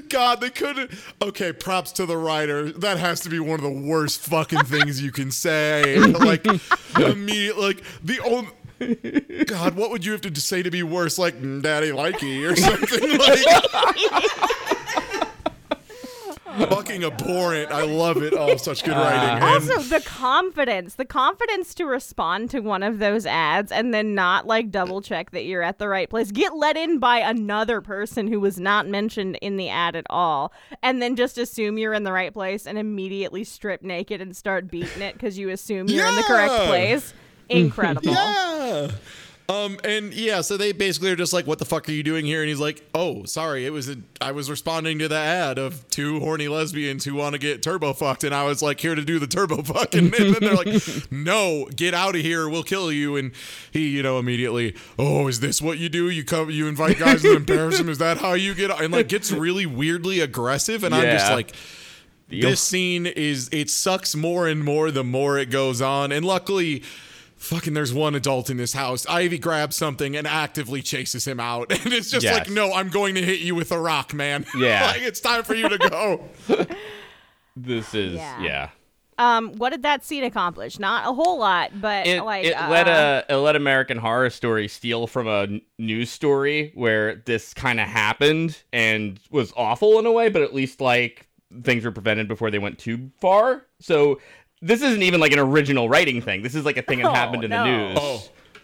[0.09, 0.91] God, they couldn't.
[1.21, 2.71] Okay, props to the writer.
[2.71, 5.99] That has to be one of the worst fucking things you can say.
[6.21, 6.45] Like
[6.97, 8.49] immediate, like the only.
[9.45, 11.17] God, what would you have to say to be worse?
[11.17, 15.30] Like "Mm, "Daddy likey" or something like.
[16.69, 17.71] Fucking abhorrent.
[17.71, 18.33] I love it.
[18.35, 19.19] Oh, such good writing.
[19.43, 23.93] Uh, and- Also, the confidence, the confidence to respond to one of those ads and
[23.93, 26.31] then not like double check that you're at the right place.
[26.31, 30.51] Get let in by another person who was not mentioned in the ad at all,
[30.83, 34.69] and then just assume you're in the right place and immediately strip naked and start
[34.69, 37.13] beating it because you assume you're in the correct place.
[37.49, 38.11] Incredible.
[38.11, 38.91] Yeah.
[39.51, 42.25] Um and yeah, so they basically are just like, "What the fuck are you doing
[42.25, 45.57] here?" And he's like, "Oh, sorry, it was a, I was responding to the ad
[45.57, 48.95] of two horny lesbians who want to get turbo fucked, and I was like here
[48.95, 52.63] to do the turbo fuck." And, then they're like, "No, get out of here, we'll
[52.63, 53.31] kill you." And
[53.71, 56.09] he, you know, immediately, "Oh, is this what you do?
[56.09, 57.89] You come, you invite guys and embarrass them?
[57.89, 61.35] Is that how you get?" And like gets really weirdly aggressive, and I'm just Yeah.
[61.35, 61.55] like.
[62.29, 66.13] This scene is it sucks more and more the more it goes on.
[66.13, 66.81] And luckily,
[67.41, 69.05] fucking there's one adult in this house.
[69.07, 71.71] Ivy grabs something and actively chases him out.
[71.83, 72.33] And it's just Yes.
[72.39, 74.45] like, no, I'm going to hit you with a rock, man.
[74.55, 74.87] Yeah.
[74.87, 76.29] like it's time for you to go.
[77.55, 78.41] This is Yeah.
[78.41, 78.69] yeah.
[79.17, 80.79] Um, what did that scene accomplish?
[80.79, 84.29] Not a whole lot, but It, like it uh, let a it let American Horror
[84.31, 89.99] Story steal from a n- news story where this kind of happened and was awful
[89.99, 91.27] in a way, but at least like
[91.63, 93.65] things were prevented before they went too far.
[93.79, 94.19] So
[94.61, 96.41] this isn't even like an original writing thing.
[96.43, 97.63] This is like a thing that Oh, happened in no.
[97.63, 97.97] the news.
[97.99, 98.23] Oh.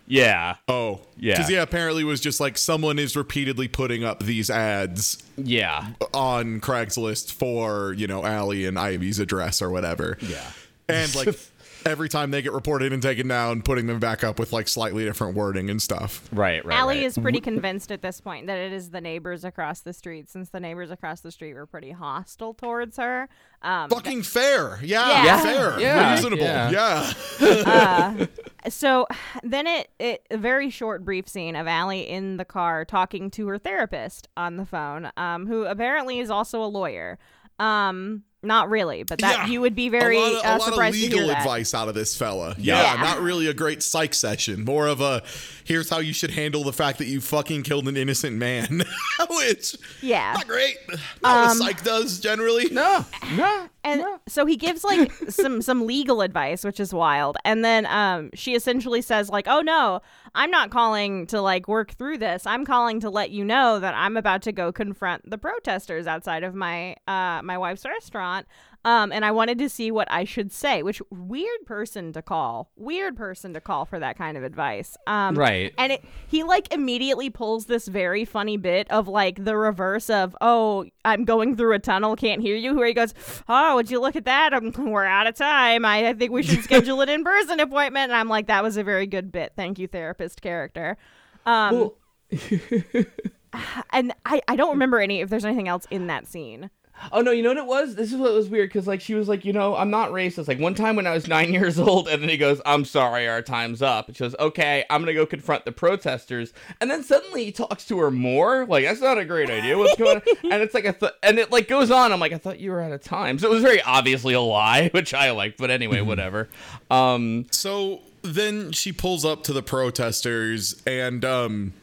[0.09, 0.55] Yeah.
[0.69, 1.01] Oh.
[1.17, 1.33] Yeah.
[1.35, 5.87] Because yeah, apparently it was just like someone is repeatedly putting up these ads Yeah.
[6.13, 10.17] on Craigslist for, you know, Allie and Ivy's address or whatever.
[10.21, 10.49] Yeah.
[10.87, 11.37] And like
[11.87, 15.03] every time they get reported and taken down, putting them back up with like slightly
[15.05, 16.27] different wording and stuff.
[16.31, 16.77] Right, right.
[16.77, 17.05] Allie right.
[17.05, 20.49] is pretty convinced at this point that it is the neighbors across the street, since
[20.49, 23.29] the neighbors across the street were pretty hostile towards her.
[23.61, 24.79] Um, Fucking fair.
[24.83, 25.23] Yeah.
[25.23, 25.41] Yeah.
[25.41, 25.79] Fair.
[25.79, 26.13] Yeah.
[26.13, 26.43] Reasonable.
[26.43, 27.13] Yeah.
[27.39, 28.25] Yeah.
[28.69, 29.07] so
[29.43, 33.47] then it, it a very short brief scene of Allie in the car talking to
[33.47, 37.17] her therapist on the phone, um, who apparently is also a lawyer.
[37.59, 39.47] Um, not really, but that Yeah.
[39.47, 41.27] you would be very a lot of, a uh, lot of surprised to legal hear
[41.27, 41.39] that.
[41.39, 42.55] advice out of this fella.
[42.57, 43.01] Yeah, Yeah.
[43.03, 44.63] not really a great psych session.
[44.65, 45.21] More of a
[45.63, 48.83] here's how you should handle the fact that you fucking killed an innocent man,
[49.29, 50.33] which Yeah.
[50.33, 50.77] not great.
[51.21, 52.69] Not Um, what psych does generally.
[52.71, 53.05] No.
[53.35, 53.67] No.
[53.83, 58.29] and so he gives like some some legal advice which is wild and then um
[58.33, 60.01] she essentially says like oh no
[60.35, 63.93] i'm not calling to like work through this i'm calling to let you know that
[63.95, 68.36] i'm about to go confront the protesters outside of my uh my wife's restaurant
[68.85, 72.71] um and i wanted to see what i should say which weird person to call
[72.75, 74.95] weird person to call for that kind of advice.
[75.07, 75.73] Um Right.
[75.77, 80.35] and it, he like immediately pulls this very funny bit of like the reverse of
[80.41, 83.13] oh I'm going through a tunnel can't hear you where he goes
[83.49, 84.53] oh would you look at that?
[84.53, 85.83] I'm, we're out of time.
[85.85, 88.11] I, I think we should schedule an in person appointment.
[88.11, 89.53] And I'm like that was a very good bit.
[89.55, 90.97] Thank you therapist character.
[91.45, 91.97] Um Well,
[93.91, 96.69] and I I don't remember any if there's anything else in that scene
[97.11, 97.95] Oh no, you know what it was?
[97.95, 100.47] This is what was weird because like she was like, you know, I'm not racist.
[100.47, 103.27] Like one time when I was nine years old, and then he goes, "I'm sorry,
[103.27, 107.03] our time's up." And she goes, "Okay, I'm gonna go confront the protesters." And then
[107.03, 108.65] suddenly he talks to her more.
[108.65, 109.77] Like that's not a great idea.
[109.77, 110.21] What's going on?
[110.51, 112.11] and it's like a th- and it like goes on.
[112.11, 113.39] I'm like, I thought you were out of time.
[113.39, 115.57] So it was very obviously a lie, which I liked.
[115.57, 116.49] But anyway, whatever.
[116.89, 121.73] Um, So then she pulls up to the protesters and um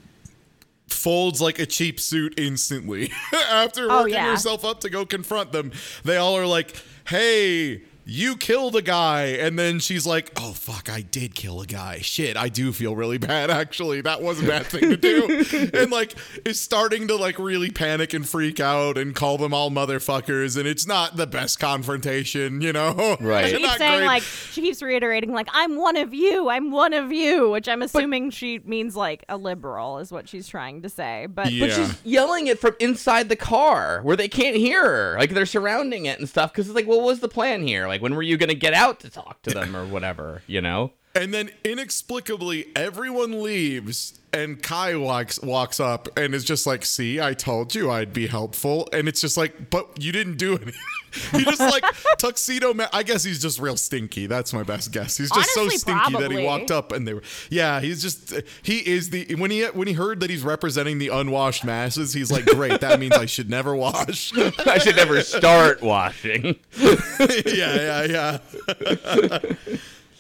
[0.88, 3.10] folds like a cheap suit instantly
[3.50, 4.30] after Oh, working yeah.
[4.30, 5.72] herself up to go confront them.
[6.04, 6.76] They all are like,
[7.08, 11.66] "Hey, you killed a guy." And then she's like, "Oh fuck, I did kill a
[11.66, 11.98] guy.
[12.00, 14.00] Shit, I do feel really bad actually.
[14.00, 16.14] That was a bad thing to do." and like
[16.44, 20.66] is starting to like really panic and freak out and call them all motherfuckers and
[20.66, 23.16] it's not the best confrontation, you know.
[23.20, 23.46] Right.
[23.46, 24.06] She Not keeps saying great.
[24.06, 27.82] like she keeps reiterating like I'm one of you, I'm one of you, which I'm
[27.82, 31.26] assuming she means like a liberal is what she's trying to say.
[31.26, 31.66] But Yeah.
[31.66, 35.16] But she's yelling it from inside the car where they can't hear her.
[35.18, 36.52] Like they're surrounding it and stuff.
[36.52, 37.86] Because it's like, well, what was the plan here?
[37.88, 40.42] Like, when were you gonna get out to talk to them or whatever?
[40.46, 40.92] You know?
[41.16, 47.20] And then inexplicably, everyone leaves, and Kai walks walks up and is just like, "See,
[47.20, 50.74] I told you I'd be helpful." And it's just like, "But you didn't do anything."
[51.30, 51.84] he just like
[52.18, 52.74] tuxedo.
[52.74, 54.26] Ma- I guess he's just real stinky.
[54.26, 55.16] That's my best guess.
[55.16, 57.22] He's just Honestly, so stinky that he walked up and they were.
[57.48, 61.10] Yeah, he's just he is the when he when he heard that he's representing the
[61.10, 62.12] unwashed masses.
[62.12, 64.32] He's like, "Great, that means I should never wash."
[64.66, 66.56] I should never start washing.
[66.76, 69.38] yeah, yeah, yeah.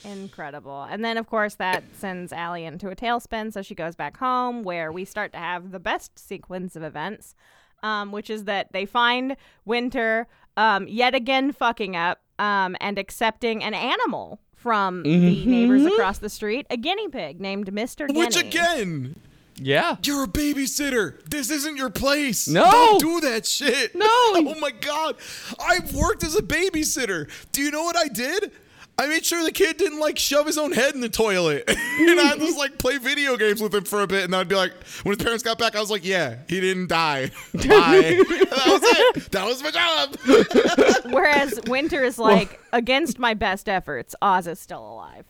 [0.04, 0.82] Incredible.
[0.84, 4.62] And then of course that sends Allie into a tailspin, so she goes back home
[4.62, 7.34] where we start to have the best sequence of events.
[7.82, 9.36] Um, which is that they find
[9.66, 16.16] Winter um, yet again fucking up um, and accepting an animal from the neighbors across
[16.16, 18.08] the street, a guinea pig named Mr.
[18.08, 18.48] Which Guinea.
[18.48, 19.16] again,
[19.56, 19.96] Yeah.
[20.02, 21.22] You're a babysitter.
[21.28, 22.48] This isn't your place.
[22.48, 22.70] No.
[22.70, 23.94] Don't do that shit.
[23.94, 24.06] No.
[24.08, 25.16] Oh my god.
[25.60, 27.28] I've worked as a babysitter.
[27.52, 28.50] Do you know what I did?
[28.96, 31.64] I made sure the kid didn't like shove his own head in the toilet.
[31.68, 34.24] and I'd just like play video games with him for a bit.
[34.24, 36.88] And I'd be like, when his parents got back, I was like, yeah, he didn't
[36.88, 37.30] die.
[37.54, 37.60] Bye.
[37.64, 39.32] that was it.
[39.32, 41.12] That was my job.
[41.12, 45.24] Whereas Winter is like, against my best efforts, Oz is still alive.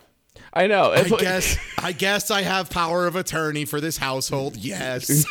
[0.53, 0.93] I know.
[0.93, 4.57] I like- guess I guess I have power of attorney for this household.
[4.57, 5.25] Yes.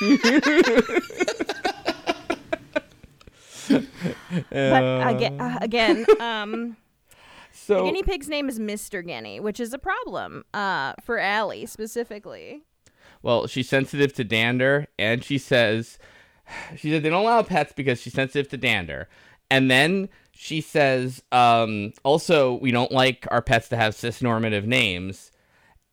[4.49, 6.77] But again, uh, again um,
[7.63, 9.05] so the guinea pig's name is Mr.
[9.05, 12.63] Guinea, which is a problem uh, for Allie specifically.
[13.21, 15.97] Well, she's sensitive to dander, and she says,
[16.75, 19.07] she said they don't allow pets because she's sensitive to dander.
[19.49, 25.31] And then she says, um, also, we don't like our pets to have cisnormative names.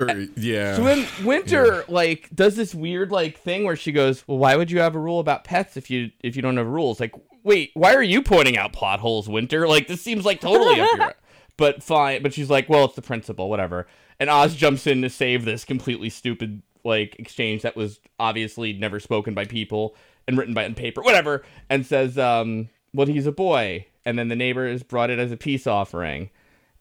[0.00, 0.76] Or- yeah.
[0.76, 4.70] So then Winter like does this weird like thing where she goes, "Well, why would
[4.70, 7.70] you have a rule about pets if you if you don't have rules?" Like, wait,
[7.74, 9.68] why are you pointing out plot holes, Winter?
[9.68, 11.14] Like, this seems like totally up your.
[11.60, 12.22] But fine.
[12.22, 13.86] But she's like, "Well, it's the principle, whatever."
[14.18, 18.98] And Oz jumps in to save this completely stupid like exchange that was obviously never
[18.98, 19.94] spoken by people
[20.26, 24.28] and written by on paper, whatever, and says, um, "Well, he's a boy." And then
[24.28, 26.30] the neighbors brought it as a peace offering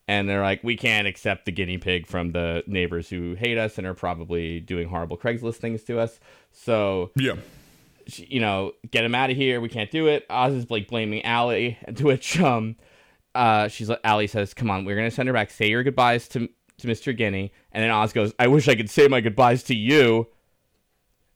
[0.09, 3.77] and they're like, we can't accept the guinea pig from the neighbors who hate us
[3.77, 6.19] and are probably doing horrible Craigslist things to us.
[6.51, 7.35] So, yeah.
[8.07, 9.61] you know, get him out of here.
[9.61, 10.25] We can't do it.
[10.27, 12.75] Oz is like blaming Allie, to which um,
[13.39, 15.49] uh, she's like, Allie says, "Come on, we're gonna send her back.
[15.51, 16.47] Say your goodbyes to
[16.79, 17.15] to Mr.
[17.15, 20.27] Guinea." And then Oz goes, "I wish I could say my goodbyes to you."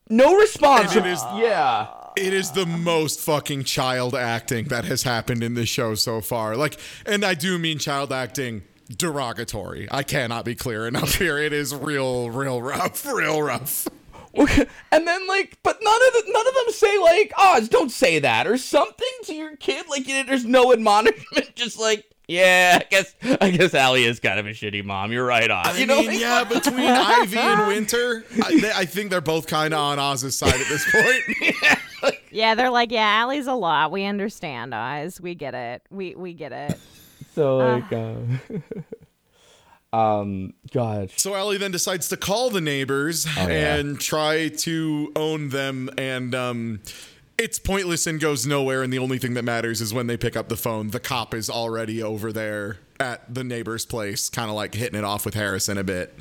[0.10, 0.96] No response.
[0.96, 1.88] And it is- yeah.
[2.16, 6.56] It is the most fucking child acting that has happened in this show so far.
[6.56, 8.62] Like, and I do mean child acting
[8.96, 9.88] derogatory.
[9.90, 11.40] I cannot be clear enough here.
[11.40, 13.88] It is real, real rough, real rough.
[14.36, 18.20] And then like, but none of the, none of them say like, "Oz, don't say
[18.20, 19.86] that" or something to your kid.
[19.90, 21.56] Like, you know, there's no admonishment.
[21.56, 25.12] Just like, yeah, I guess I guess Allie is kind of a shitty mom.
[25.12, 25.68] You're right, Oz.
[25.68, 29.48] I you know, mean, yeah, between Ivy and Winter, I, they, I think they're both
[29.48, 31.80] kind of on Oz's side at this point.
[32.34, 33.92] Yeah, they're like, yeah, Allie's a lot.
[33.92, 35.22] We understand, Oz.
[35.22, 35.84] We get it.
[35.92, 36.80] We we get it.
[37.36, 38.16] So like, uh,
[39.94, 43.76] um, God, So Ellie then decides to call the neighbors Oh, yeah.
[43.76, 46.82] and try to own them, and um,
[47.38, 48.82] it's pointless and goes nowhere.
[48.84, 51.34] And the only thing that matters is when they pick up the phone, the cop
[51.34, 55.34] is already over there at the neighbor's place, kind of like hitting it off with
[55.36, 56.14] Harrison a bit.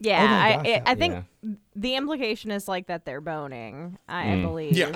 [0.00, 1.50] Yeah, Oh my I gosh, I, I think yeah.
[1.74, 3.98] the implication is like that they're boning.
[4.08, 4.76] I, I believe.
[4.76, 4.92] Yeah.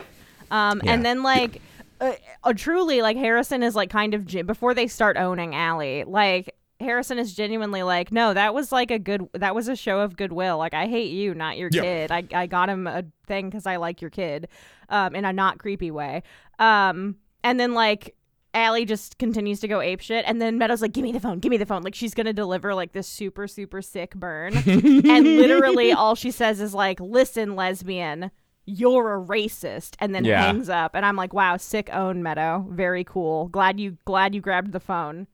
[0.50, 0.92] Um, Yeah.
[0.92, 1.60] and then like,
[2.00, 2.12] uh,
[2.44, 6.54] uh, truly, like Harrison is like kind of ge- before they start owning Allie, like.
[6.82, 10.16] Harrison is genuinely like, no, that was like a good, that was a show of
[10.16, 10.58] goodwill.
[10.58, 11.82] Like, I hate you, not your Yeah.
[11.82, 12.10] kid.
[12.10, 14.48] I, I got him a thing because I like your kid,
[14.88, 16.22] um, in a not creepy way.
[16.58, 18.14] Um, and then like
[18.54, 21.38] Allie just continues to go ape shit, and then Meadow's like, "Give me the phone,
[21.38, 25.24] give me the phone!" Like she's gonna deliver like this super super sick burn, and
[25.36, 28.30] literally all she says is like, "Listen, lesbian,
[28.66, 30.42] you're a racist," and then Yeah.
[30.42, 30.94] hangs up.
[30.94, 33.48] And I'm like, "Wow, sick own Meadow, very cool.
[33.48, 35.28] Glad you glad you grabbed the phone."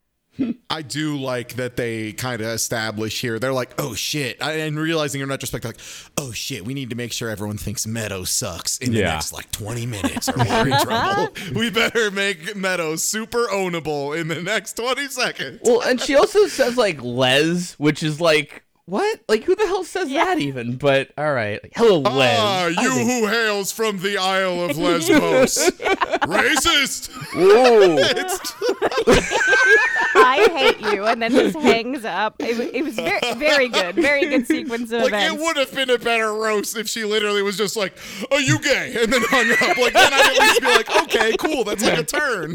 [0.71, 3.39] I do like that they kind of establish here.
[3.39, 4.41] They're like, oh shit.
[4.41, 5.79] And realizing in retrospect, like,
[6.17, 9.15] oh shit, we need to make sure everyone thinks Meadow sucks in the Yeah.
[9.15, 11.29] next like 20 minutes or we're in trouble.
[11.55, 15.61] we better make Meadow super ownable in the next 20 seconds.
[15.65, 19.21] Well, and she also says like Les, which is like what?
[19.29, 20.25] Like who the hell says Yeah.
[20.25, 20.77] that even?
[20.77, 22.37] But all right, like, hello Les.
[22.39, 25.71] Ah, I you think- who hails from the Isle of Lesbos.
[26.29, 27.11] Racist.
[27.35, 27.99] Whoa.
[30.21, 32.37] I hate you, and then just hangs up.
[32.41, 35.35] It, it was very very good, very good sequence of Like events.
[35.35, 37.95] it would have been a better roast if she literally was just like,
[38.31, 39.77] "Are you gay?" and then hung up.
[39.77, 42.53] Like then I'd at least be like, "Okay, cool, that's like a turn."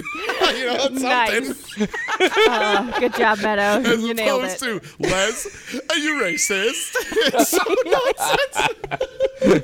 [0.56, 1.56] you know, that's something.
[1.80, 2.48] Nice.
[2.48, 3.90] Uh, good job, Meadow.
[3.90, 4.62] As you nailed it.
[4.62, 6.96] opposed to Les, are you racist?
[7.36, 9.64] It's so nonsense.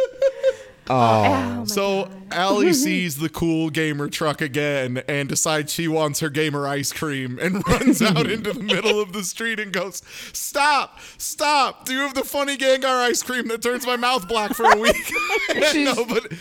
[0.89, 1.23] Oh.
[1.23, 6.30] oh, my So Ally sees the cool gamer truck again and decides she wants her
[6.30, 10.02] gamer ice cream and runs out into the middle of the street and goes,
[10.34, 10.99] "Stop!
[11.17, 11.86] Stop!
[11.86, 14.78] Do you have the funny Gengar ice cream that turns my mouth black for a
[14.78, 15.12] week?"
[15.75, 16.34] no, but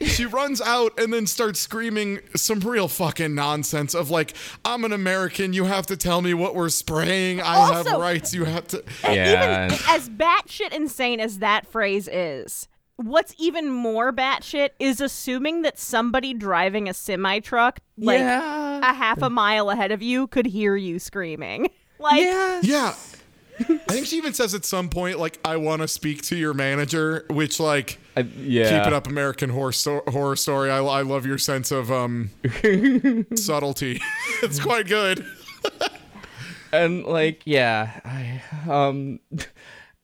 [0.00, 4.92] she runs out and then starts screaming some real fucking nonsense of like, "I'm an
[4.92, 5.52] American.
[5.52, 7.40] You have to tell me what we're spraying.
[7.40, 8.34] I have rights.
[8.34, 9.66] You have to." Yeah.
[9.66, 15.78] Even as batshit insane as that phrase is, what's even more batshit is assuming that
[15.78, 18.78] somebody driving a semi truck, like yeah.
[18.78, 21.70] a half a mile ahead of you, could hear you screaming.
[21.98, 22.60] Like, yeah.
[22.62, 22.94] Yeah.
[23.58, 26.52] I think she even says at some point, like, I want to speak to your
[26.52, 28.78] manager, which, like, I- yeah.
[28.78, 30.70] keep it up, American horror, sto- horror story.
[30.70, 32.28] I, I love your sense of um
[33.34, 33.98] subtlety.
[34.42, 35.24] it's quite good.
[36.70, 37.98] And like, yeah.
[38.04, 39.20] I, um.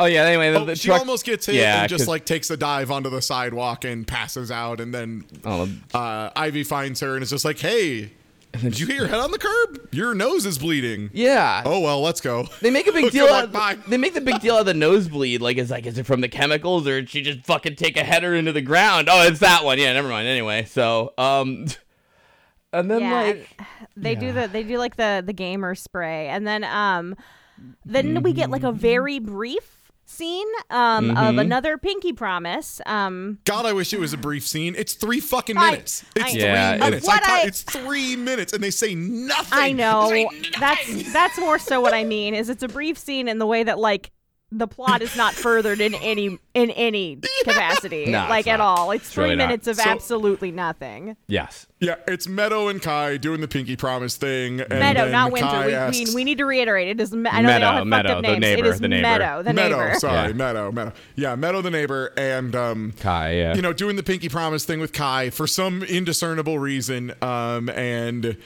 [0.03, 0.25] Oh yeah.
[0.25, 1.01] Anyway, the, Oh, the she truck.
[1.01, 4.51] almost gets hit Yeah, and just like, takes a dive onto the sidewalk and passes
[4.51, 4.81] out.
[4.81, 8.13] And then Oh, uh, Ivy finds her and is just like, hey,
[8.61, 9.89] did you hit your head on the curb?
[9.93, 11.09] Your nose is bleeding.
[11.15, 11.63] yeah.
[11.65, 12.47] Oh, well, let's go.
[12.61, 13.53] They make a big deal luck, out.
[13.53, 13.79] bye.
[13.89, 15.41] They make the big deal out of the nosebleed.
[15.41, 18.05] Like, it's like, is it from the chemicals or did she just fucking take a
[18.05, 19.09] header into the ground?
[19.11, 19.79] Oh, it's that one.
[19.79, 20.27] Yeah, never mind.
[20.29, 21.65] Anyway, so um,
[22.75, 23.49] and then yeah, like,
[23.97, 27.17] they do the they do like the the gamer spray, and then um,
[27.87, 29.82] then we get like a very brief
[30.13, 31.17] scene um Mm-hmm.
[31.17, 34.75] of another pinky promise um God, I wish it was a brief scene.
[34.77, 36.05] It's three fucking I- minutes.
[36.15, 37.07] It's I- three Yeah, minutes.
[37.07, 39.59] What I I- it's three minutes, and they say nothing.
[39.59, 40.31] I know nothing.
[40.61, 43.63] that's that's more so what I mean is it's a brief scene in the way
[43.65, 44.11] that like
[44.55, 48.91] the plot is not furthered in any in any capacity No, like at all.
[48.91, 49.47] It's, It's three really not.
[49.49, 51.17] minutes of So- absolutely nothing.
[51.27, 54.61] yes, Yeah, it's Meadow and Kai doing the Pinky Promise thing.
[54.61, 55.49] And Meadow, then not Winter.
[55.49, 57.13] Kai We, asks, we, we need to reiterate it is.
[57.13, 58.41] Me- I know they all Meadow, have Meadow, fucked up the names.
[58.43, 59.03] neighbor, it is the neighbor.
[59.03, 59.99] Meadow, the Meadow, neighbor.
[59.99, 60.33] sorry, Yeah.
[60.35, 60.93] Meadow, Meadow.
[61.17, 63.33] Yeah, Meadow the neighbor, and um, Kai.
[63.37, 67.15] Yeah, you know, doing the Pinky Promise thing with Kai for some indiscernible reason.
[67.23, 68.37] Um, and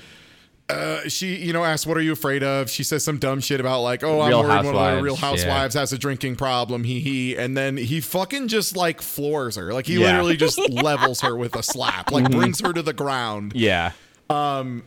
[0.68, 3.60] uh, she, you know, asks, "What are you afraid of?" She says some dumb shit
[3.60, 5.20] about like, "Oh, I'm worried one of the Housewives, Real yeah.
[5.20, 9.72] Housewives has a drinking problem." He he, and then he fucking just like floors her,
[9.72, 10.06] like he Yeah.
[10.06, 13.52] literally just levels her with a slap, like brings her to the ground.
[13.54, 13.92] yeah.
[14.28, 14.82] Um,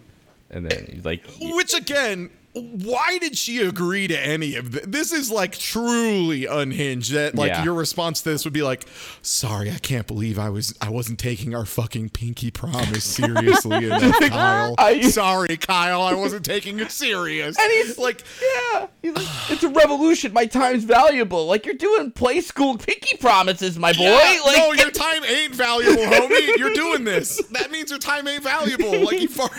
[0.49, 2.29] and then he's like, Which again,
[2.61, 4.85] why did she agree to any of this?
[4.87, 7.11] This is like truly unhinged.
[7.13, 7.63] That like Yeah.
[7.63, 8.85] your response to this would be like,
[9.21, 14.19] "Sorry, I can't believe I was I wasn't taking our fucking pinky promise seriously enough,
[14.29, 14.75] Kyle.
[15.03, 19.69] Sorry, Kyle, I wasn't taking it serious." And he's- like, yeah, he's like, it's a
[19.69, 20.31] revolution.
[20.33, 21.45] My time's valuable.
[21.47, 24.03] Like you're doing play school pinky promises, my boy.
[24.03, 26.57] yeah, like, no, your time ain't valuable, homie.
[26.57, 27.41] You're doing this.
[27.51, 29.03] That means your time ain't valuable.
[29.05, 29.49] Like you far.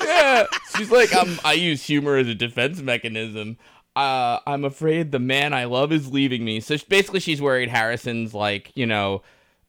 [0.00, 0.46] Yeah.
[0.76, 3.56] She's like, I'm, I use humor as a defense mechanism.
[3.96, 6.60] Uh, I'm afraid the man I love is leaving me.
[6.60, 9.22] So basically, she's worried Harrison's like, you know,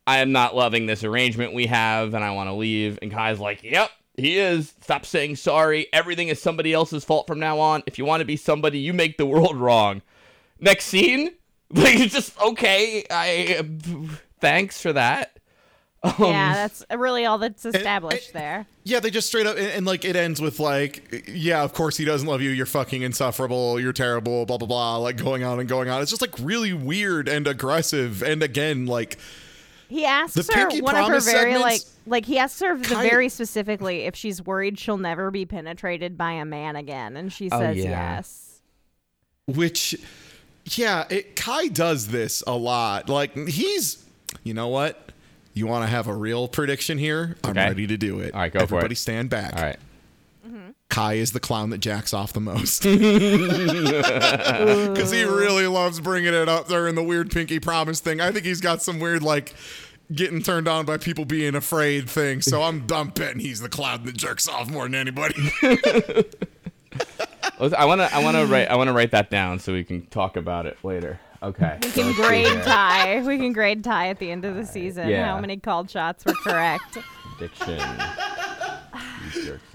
[0.08, 3.00] I am not loving this arrangement we have, and I want to leave.
[3.02, 4.74] And Kai's like, Yep, he is.
[4.82, 5.88] Stop saying sorry.
[5.94, 7.84] Everything is somebody else's fault from now on.
[7.86, 10.02] If you want to be somebody, you make the world wrong.
[10.60, 11.32] Next scene,
[11.70, 13.06] like it's just okay.
[13.10, 13.64] I
[14.40, 15.35] thanks for that.
[16.06, 18.66] Um, yeah, that's really all that's established there.
[18.84, 21.98] Yeah, they just straight up and, and, like it ends with like, yeah, of course
[21.98, 22.52] he doesn't love you.
[22.52, 23.80] You're fucking insufferable.
[23.80, 24.46] You're terrible.
[24.46, 24.98] Blah blah blah.
[24.98, 26.02] Like going on and going on.
[26.02, 28.22] It's just like really weird and aggressive.
[28.22, 29.18] And again, like
[29.90, 32.60] He asks The her Pinky one of her Promise very like segments like he asks
[32.60, 36.76] her the kind- very specifically if she's worried she'll never be penetrated by a man
[36.76, 37.84] again, and she Oh, says yeah.
[38.20, 38.62] yes.
[39.48, 39.96] which,
[40.76, 43.10] yeah, it Kai does this a lot.
[43.10, 44.04] Like he's,
[44.44, 45.05] you know what?
[45.56, 47.36] You want to have a real prediction here?
[47.44, 47.68] I'm Okay.
[47.70, 48.34] ready to do it.
[48.36, 48.72] All right, go for it.
[48.78, 49.56] Everybody stand back.
[49.56, 49.78] All right.
[50.46, 50.70] Mm-hmm.
[50.90, 52.84] Kai is the clown that jacks off the most.
[54.96, 58.22] Because he really loves bringing it up there in the weird pinky promise thing.
[58.22, 59.54] I think he's got some weird, like,
[60.14, 62.42] getting turned on by people being afraid thing.
[62.42, 65.36] So I'm, I'm betting he's the clown that jerks off more than anybody.
[67.60, 69.84] I want to I want to write I want to write that down so we
[69.84, 71.20] can talk about it later.
[71.46, 71.78] Okay.
[71.84, 73.22] We can grade tie.
[73.22, 75.10] We can grade tie at the end of the season.
[75.10, 75.28] Yeah.
[75.28, 76.98] How many called shots were correct?
[77.40, 77.80] Diction.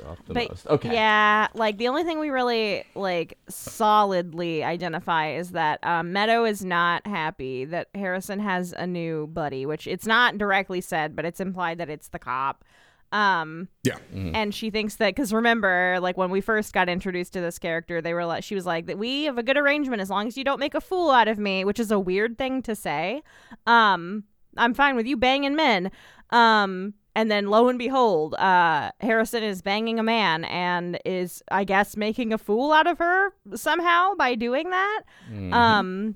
[0.09, 0.67] Off the but.
[0.69, 0.93] Okay.
[0.93, 6.65] yeah, like the only thing we really like solidly identify is that um, Meadow is
[6.65, 11.41] not happy that Harrison has a new buddy, which it's not directly said, but it's
[11.41, 12.65] implied that it's the cop.
[13.13, 13.97] Um, yeah.
[14.15, 18.01] and she thinks that because remember like when we first got introduced to this character
[18.01, 20.37] they were like she was like that we have a good arrangement as long as
[20.37, 23.21] you don't make a fool out of me which is a weird thing to say
[23.67, 24.23] um
[24.57, 25.91] i'm fine with you banging men
[26.31, 31.65] um and then lo and behold uh harrison is banging a man and is i
[31.65, 35.53] guess making a fool out of her somehow by doing that Mm-hmm.
[35.53, 36.15] um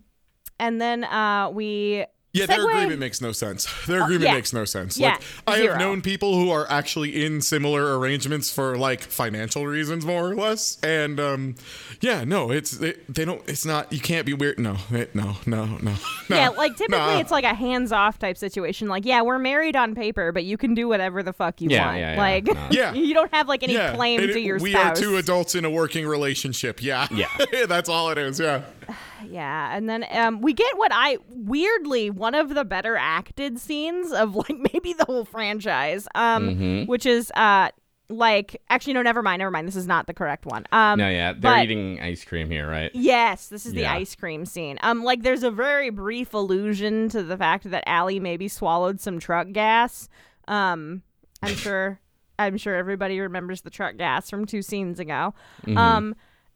[0.61, 2.05] and then uh we
[2.35, 3.66] Yeah, their agreement makes no sense.
[3.87, 4.35] Their agreement yeah.
[4.35, 4.99] makes no sense.
[4.99, 5.70] Yeah, like I zero.
[5.72, 10.35] have known people who are actually in similar arrangements for like financial reasons, more or
[10.35, 10.76] less.
[10.82, 11.55] And um,
[12.01, 13.41] yeah, no, it's they, they don't.
[13.49, 13.93] It's not.
[13.93, 14.59] You can't be weird.
[14.59, 15.76] No, it, no, no, no,
[16.28, 16.37] no.
[16.37, 17.18] yeah, like typically nah.
[17.20, 18.89] it's like a hands-off type situation.
[18.89, 21.87] Like, yeah, we're married on paper, but you can do whatever the fuck you Yeah,
[21.87, 21.99] want.
[21.99, 22.18] yeah, yeah.
[22.18, 22.68] Like, No.
[22.72, 22.93] Yeah.
[22.95, 24.99] you don't have like any yeah, claim it- to your we spouse.
[24.99, 26.82] are two adults in a working relationship.
[26.82, 27.28] Yeah, Yeah.
[27.68, 28.41] that's all it is.
[28.41, 28.62] Yeah,
[29.28, 34.12] Yeah, and then um, we get what I weirdly one of the better acted scenes
[34.12, 36.91] of like maybe the whole franchise, um, Mm-hmm.
[36.91, 37.68] which is uh
[38.11, 39.66] like actually no, never mind, never mind.
[39.66, 40.66] This is not the correct one.
[40.72, 42.91] Um, No, yeah, they're but- eating ice cream here, right?
[42.95, 44.78] Yes, this is the ice cream scene.
[44.82, 49.18] Um, like there's a very brief allusion to the fact that Ally maybe swallowed some
[49.18, 50.09] truck gas.
[50.49, 51.03] Um,
[51.43, 51.99] I'm sure,
[52.39, 55.32] I'm sure everybody remembers the truck gas from two scenes ago.
[55.66, 55.78] Mm-hmm.
[55.78, 56.14] Um,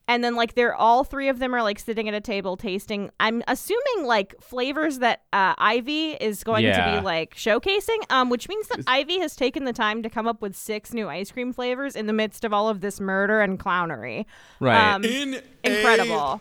[0.09, 3.11] and then like they're all three of them are like sitting at a table tasting.
[3.21, 7.99] I'm assuming like flavors that uh, Ivy is going to be like showcasing.
[8.11, 11.09] Um, which means that Ivy has taken the time to come up with six new
[11.09, 14.25] ice cream flavors in the midst of all of this murder and clownery.
[14.61, 14.95] Right.
[14.95, 16.41] Um, in incredible.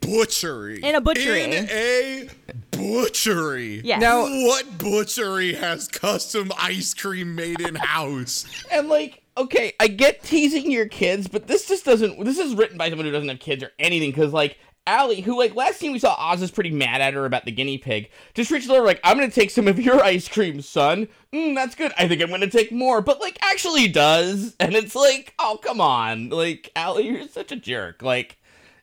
[0.00, 0.82] butchery.
[0.82, 1.44] In a butchery.
[1.44, 2.28] In a
[2.70, 3.82] butchery.
[3.84, 4.00] Yes.
[4.00, 8.46] Now- what butchery has custom ice cream made in house?
[8.70, 12.24] And like, okay, I get teasing your kids, but this just doesn't.
[12.24, 14.10] This is written by someone who doesn't have kids or anything.
[14.10, 17.24] Because like Ally, who like last scene we saw Oz is pretty mad at her
[17.24, 20.28] about the guinea pig, just reaches over like, "I'm gonna take some of your ice
[20.28, 21.08] cream, son.
[21.32, 21.92] Mm, that's good.
[21.98, 25.80] I think I'm gonna take more." But like, actually does, and it's like, oh come
[25.80, 28.02] on, like Ally, you're such a jerk.
[28.02, 28.38] Like,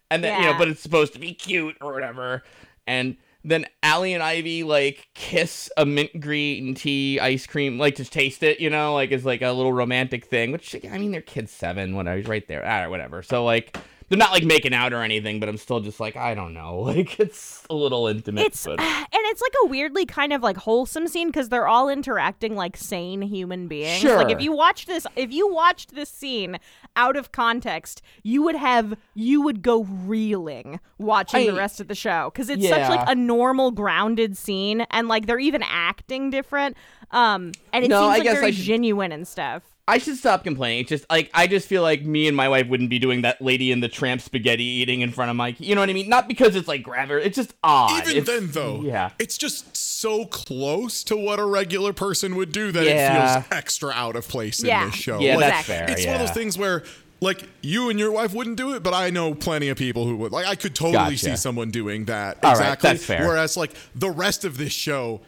[0.10, 2.44] and then you know, but it's supposed to be cute or whatever,
[2.86, 3.18] and.
[3.44, 8.44] Then Ally and Ivy like kiss a mint green tea ice cream, like just taste
[8.44, 10.52] it, you know, like it's like a little romantic thing.
[10.52, 13.22] Which I mean, they're kids seven, whatever, he's right there, all right, whatever.
[13.24, 13.78] So like,
[14.10, 16.80] they're not like making out or anything, but I'm still just like, I don't know,
[16.82, 18.46] like it's a little intimate.
[18.46, 21.90] It's but and it's like a weirdly kind of like wholesome scene because they're all
[21.90, 24.00] interacting like sane human beings.
[24.00, 24.18] Sure.
[24.18, 26.58] Like if you watch this, if you watched this scene
[26.96, 31.96] out of context, you would have you would go reeling watching the rest of the
[31.96, 36.76] show because it's such like a normal, grounded scene, and like they're even acting different.
[37.12, 39.64] Um, and it No, seems I like guess very I should- genuine and stuff.
[39.90, 40.82] I should stop complaining.
[40.82, 43.42] It's just like I just feel like me and my wife wouldn't be doing that
[43.42, 45.56] lady in the tramp spaghetti eating in front of Mike.
[45.60, 46.10] You know what I mean?
[46.10, 47.18] Not because it's like grab her.
[47.20, 48.02] It's just odd.
[48.04, 49.12] Even It's- then, though, yeah.
[49.18, 53.38] it's just so close to what a regular person would do that Yeah.
[53.40, 54.84] it feels extra out of place Yeah.
[54.84, 55.20] in this show.
[55.20, 55.86] Yeah, Like, that's fair.
[55.90, 56.84] It's one of those things where,
[57.22, 60.18] like, you and your wife wouldn't do it, but I know plenty of people who
[60.18, 60.32] would.
[60.34, 61.18] Like, I could totally Gotcha.
[61.18, 62.40] see someone doing that.
[62.44, 62.90] All right, exactly.
[62.90, 63.26] that's fair.
[63.28, 65.22] Whereas, like, the rest of this show.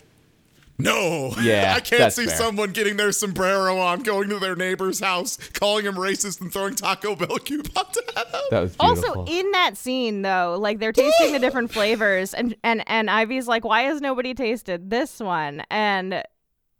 [0.79, 2.35] No, Yeah, I can't that's see fair.
[2.37, 6.75] someone getting their sombrero on, going to their neighbor's house, calling him racist, and throwing
[6.75, 8.41] Taco Bell coupons at him.
[8.49, 9.19] That was beautiful.
[9.19, 13.47] Also, in that scene, though, like they're tasting the different flavors, and and and Ivy's
[13.47, 16.23] like, "Why has nobody tasted this one?" And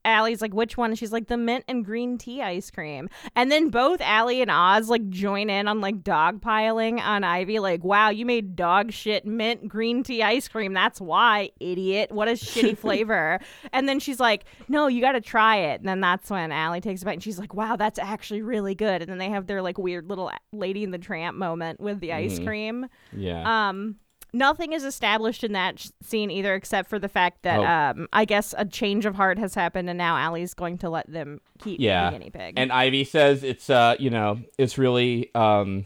[0.05, 3.69] Ally's like, "Which one?" She's like, "The mint and green tea ice cream." And then
[3.69, 8.25] both Ally and Oz like join in on like dogpiling on Ivy, like, "Wow, you
[8.25, 10.73] made dog shit mint green tea ice cream.
[10.73, 12.11] That's why, idiot.
[12.11, 13.39] What a shitty flavor."
[13.73, 16.79] And then she's like, "No, you got to try it." And then that's when Ally
[16.79, 19.47] takes a bite, and she's like, "Wow, that's actually really good." And then they have
[19.47, 22.87] their like weird little Lady in the Tramp moment with the ice cream.
[23.11, 23.69] yeah.
[23.69, 23.97] Um,
[24.33, 27.99] nothing is established in that sh- scene either, except for the fact that Oh.
[28.01, 31.11] um, I guess a change of heart has happened, and now Ally's going to let
[31.11, 32.09] them keep yeah.
[32.09, 32.53] the guinea pig.
[32.57, 35.85] And Ivy says it's uh, you know, it's really um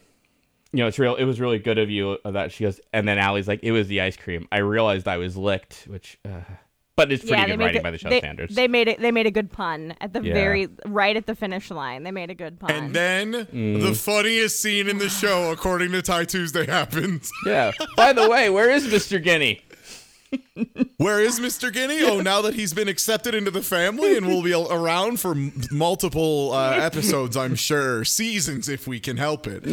[0.72, 3.18] you know, it's real it was really good of you that she goes and then
[3.20, 4.48] Allie's like, It was the ice cream.
[4.52, 6.42] I realized I was licked, which uh
[6.96, 8.56] but it's pretty yeah, good writing it- by the show they, standards.
[8.56, 9.00] They made it.
[9.02, 10.34] They made a good pun at the Yeah.
[10.34, 12.04] very right at the finish line.
[12.04, 12.72] They made a good pun.
[12.72, 13.82] And then Mm.
[13.82, 17.32] the funniest scene in the show, according to Ty Tuesday, happens.
[17.46, 17.72] yeah.
[17.98, 19.22] By the way, where is Mr.
[19.22, 19.62] Guinea?
[20.98, 21.72] Where is Mr.
[21.74, 22.04] Guinea?
[22.04, 25.52] Oh, now that he's been accepted into the family and will be around for m-
[25.72, 29.64] multiple uh, episodes, I'm sure, seasons if we can help it.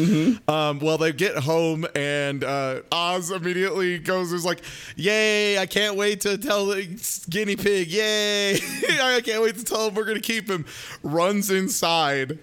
[0.49, 4.63] Um, well, they get home and uh, Oz immediately goes, "Is like,
[4.97, 5.59] yay!
[5.59, 8.55] I can't wait to tell the guinea pig, yay!
[9.01, 10.65] I can't wait to tell him we're gonna keep him."
[11.03, 12.39] Runs inside.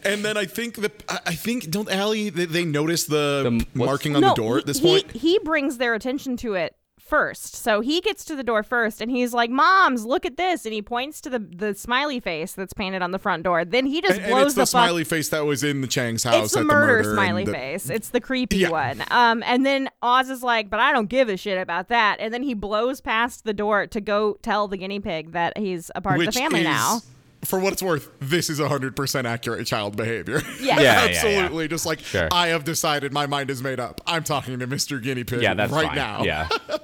[0.05, 3.67] and then I think the I I think don't Ally they, they notice the, The-
[3.79, 5.11] marking on no, the door at this he, point.
[5.13, 7.57] he, he brings their attention to it first.
[7.57, 10.73] So he gets to the door first, and he's like, "Moms, look at this!" And
[10.73, 13.65] he points to the the smiley face that's painted on the front door.
[13.65, 15.81] Then he just And, and blows it's the, the, fuck smiley face that was in
[15.83, 16.45] the Chang's house.
[16.45, 17.91] It's the at murder, the murder smiley the- face.
[17.91, 18.71] It's the creepy Yeah.
[18.71, 19.05] one.
[19.11, 22.33] Um, and then Oz is like, "But I don't give a shit about that." And
[22.33, 26.01] then he blows past the door to go tell the guinea pig that he's a
[26.01, 27.01] part of the family is, now.
[27.45, 30.41] For what it's worth, this is 100% accurate child behavior.
[30.61, 30.81] Yeah.
[30.81, 31.67] Yeah, yeah, Absolutely.
[31.69, 32.29] Just like, Sure.
[32.31, 34.01] I have decided my mind is made up.
[34.07, 35.03] I'm talking to Mr.
[35.03, 35.97] Guinea Pig Yeah, that's right fine.
[35.97, 36.23] now.
[36.23, 36.49] Yeah.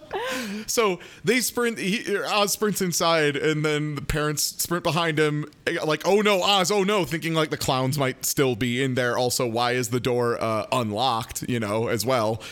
[0.66, 5.46] So they sprint, he, Oz sprints inside, and then the parents sprint behind him,
[5.84, 9.16] like, oh no, Oz, oh no, thinking like the clowns might still be in there.
[9.16, 12.42] Also, why is the door uh, unlocked, you know, as well?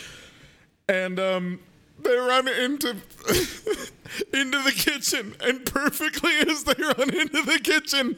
[0.89, 1.61] And um,
[2.07, 2.89] they run into
[4.33, 8.17] into the kitchen, and perfectly as they run into the kitchen,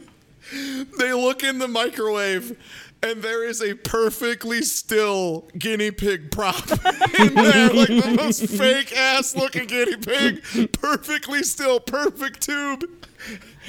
[0.99, 2.59] they look in the microwave.
[3.01, 6.69] And there is a perfectly still guinea pig prop
[7.19, 12.85] in there, like the most fake ass looking guinea pig, perfectly still, perfect tube,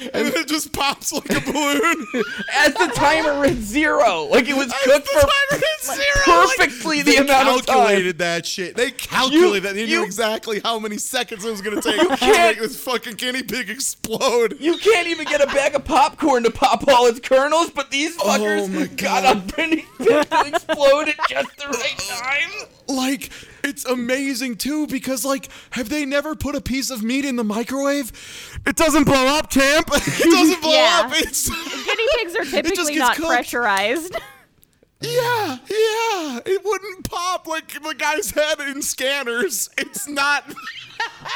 [0.00, 2.06] and then it just pops like a balloon.
[2.54, 6.58] As the timer hit zero, like it was cooked The for timer hit zero, like,
[6.58, 7.76] perfectly they the amount of time.
[7.76, 8.76] They calculated that shit.
[8.76, 9.74] They calculated that.
[9.74, 13.14] They knew exactly how many seconds it was going to take to make this fucking
[13.14, 14.56] guinea pig explode.
[14.60, 18.16] You can't even get a bag of popcorn to pop all its kernels, but these
[18.20, 18.86] oh fuckers Oh my
[19.22, 19.50] got God.
[19.50, 22.68] a pretty pick to explode at just the right time.
[22.88, 23.30] Like,
[23.62, 27.44] it's amazing too because, like, have they never put a piece of meat in the
[27.44, 28.12] microwave?
[28.66, 29.88] It doesn't blow up, champ.
[29.94, 31.02] It doesn't blow Yeah.
[31.04, 31.12] up.
[31.14, 31.48] It's
[31.84, 33.28] Guinea pigs are typically not cooked.
[33.28, 34.16] pressurized.
[35.00, 36.40] yeah, yeah.
[36.44, 39.70] It wouldn't pop like the guy's head in scanners.
[39.78, 40.44] It's not.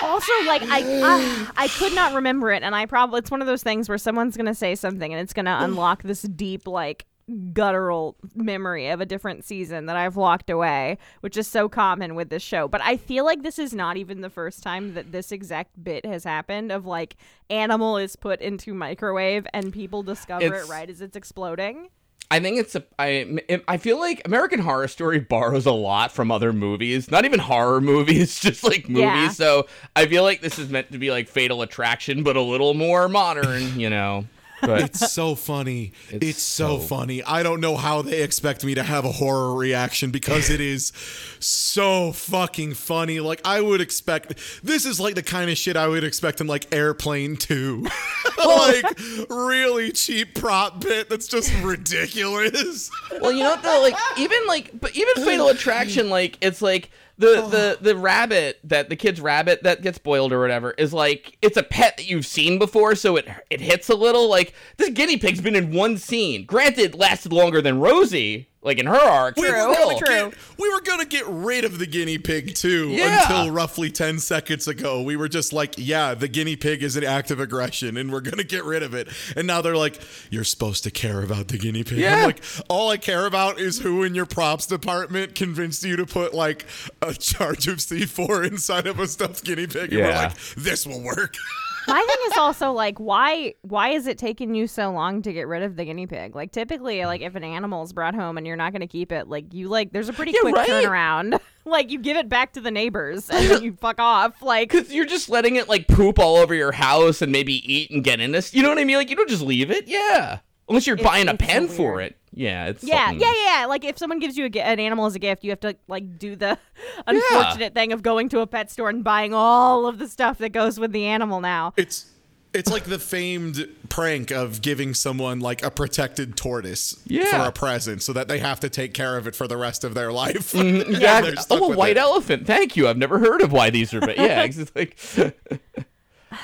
[0.02, 3.46] also, like I, I, I could not remember it, and I probably it's one of
[3.46, 7.06] those things where someone's gonna say something, and it's gonna unlock this deep like
[7.52, 12.28] guttural memory of a different season that I've locked away, which is so common with
[12.30, 12.68] this show.
[12.68, 16.04] But I feel like this is not even the first time that this exact bit
[16.04, 17.16] has happened of like
[17.50, 21.88] animal is put into microwave and people discover It's- it right as it's exploding.
[22.30, 22.82] I think it's a.
[22.98, 27.10] I I feel like American Horror Story borrows a lot from other movies.
[27.10, 29.02] Not even horror movies, just like movies.
[29.04, 29.28] Yeah.
[29.28, 32.72] So I feel like this is meant to be like Fatal Attraction, but a little
[32.72, 33.78] more modern.
[33.78, 34.24] You know.
[34.66, 35.92] But It's so funny.
[36.10, 37.22] It's, It's so, so- funny.
[37.22, 40.92] I don't know how they expect me to have a horror reaction because it is
[41.40, 43.20] so fucking funny.
[43.20, 46.46] Like I would expect this is like the kind of shit I would expect in
[46.46, 47.86] like Airplane 2.
[48.44, 48.84] like
[49.30, 52.90] really cheap prop bit that's just ridiculous.
[53.20, 53.80] well, you know what though?
[53.82, 58.88] Like even like, but even Fatal Attraction, like it's like the the the rabbit that
[58.88, 62.26] the kid's rabbit that gets boiled or whatever is like it's a pet that you've
[62.26, 64.28] seen before, so it it hits a little.
[64.28, 66.44] Like this guinea pig's been in one scene.
[66.44, 69.36] Granted, lasted longer than Rosie, like in her arc.
[69.36, 70.06] We were, gonna True.
[70.30, 73.20] get, we were gonna get rid of the guinea pig too Yeah.
[73.22, 75.02] until roughly 10 seconds ago.
[75.02, 78.22] We were just like, yeah, the guinea pig is an act of aggression and we're
[78.22, 79.08] gonna get rid of it.
[79.36, 80.00] And now they're like,
[80.30, 81.98] you're supposed to care about the guinea pig.
[81.98, 82.16] Yeah.
[82.20, 86.06] I'm like, all I care about is who in your props department convinced you to
[86.06, 86.64] put like
[87.02, 89.92] a charge of C4 inside of a stuffed guinea pig.
[89.92, 90.22] And we're Yeah.
[90.28, 91.34] like, this will work.
[91.86, 95.46] My thing is also like why why is it taking you so long to get
[95.48, 96.34] rid of the guinea pig?
[96.34, 99.12] Like typically like if an animal is brought home and you're not going to keep
[99.12, 100.68] it, like you like there's a pretty Yeah, quick right?
[100.68, 101.38] turnaround.
[101.64, 104.40] like you give it back to the neighbors and then you fuck off.
[104.42, 107.90] Like Cause you're just letting it like poop all over your house and maybe eat
[107.90, 108.54] and get in this.
[108.54, 108.96] You know what I mean?
[108.96, 109.86] Like you don't just leave it.
[109.88, 110.38] Yeah.
[110.68, 112.16] Unless you're It's- buying a so pen for it.
[112.36, 112.66] Yeah.
[112.66, 113.66] It's yeah, something- yeah, yeah.
[113.66, 116.18] Like if someone gives you a, an animal as a gift, you have to like
[116.18, 116.58] do the
[117.06, 120.50] unfortunate thing of going to a pet store and buying all of the stuff that
[120.50, 121.72] goes with the animal now.
[121.76, 122.06] It's
[122.52, 127.42] it's like the famed prank of giving someone like a protected tortoise Yeah.
[127.42, 129.82] for a present so that they have to take care of it for the rest
[129.82, 130.52] of their life.
[130.52, 131.32] Mm, exactly.
[131.32, 132.00] They're Oh, a white it.
[132.00, 132.46] elephant.
[132.46, 132.86] Thank you.
[132.86, 133.98] I've never heard of why these are.
[134.00, 134.96] But yeah, it's like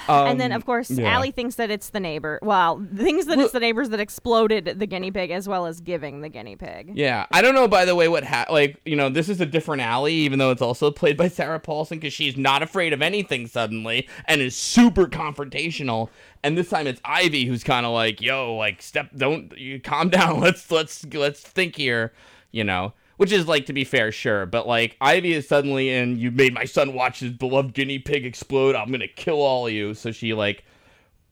[0.09, 1.09] and then, Um, of course, yeah.
[1.09, 2.39] Ally thinks that it's the neighbor.
[2.43, 6.21] Well, thinks that it's the neighbors that exploded the guinea pig as well as giving
[6.21, 6.93] the guinea pig.
[6.95, 7.69] Yeah, I don't know.
[7.69, 10.51] By the way, what ha- like you know, this is a different Ally, even though
[10.51, 14.57] it's also played by Sarah Paulson, because she's not afraid of anything suddenly and is
[14.57, 16.09] super confrontational.
[16.43, 20.09] And this time it's Ivy who's kind of like, "Yo, like step, don't you calm
[20.09, 20.41] down.
[20.41, 22.13] Let's let's let's think here,"
[22.51, 22.95] you know.
[23.21, 26.19] Which is like to be fair, sure, but like Ivy is suddenly in.
[26.19, 28.75] You made my son watch his beloved guinea pig explode.
[28.75, 29.93] I'm gonna kill all of you.
[29.93, 30.65] So she like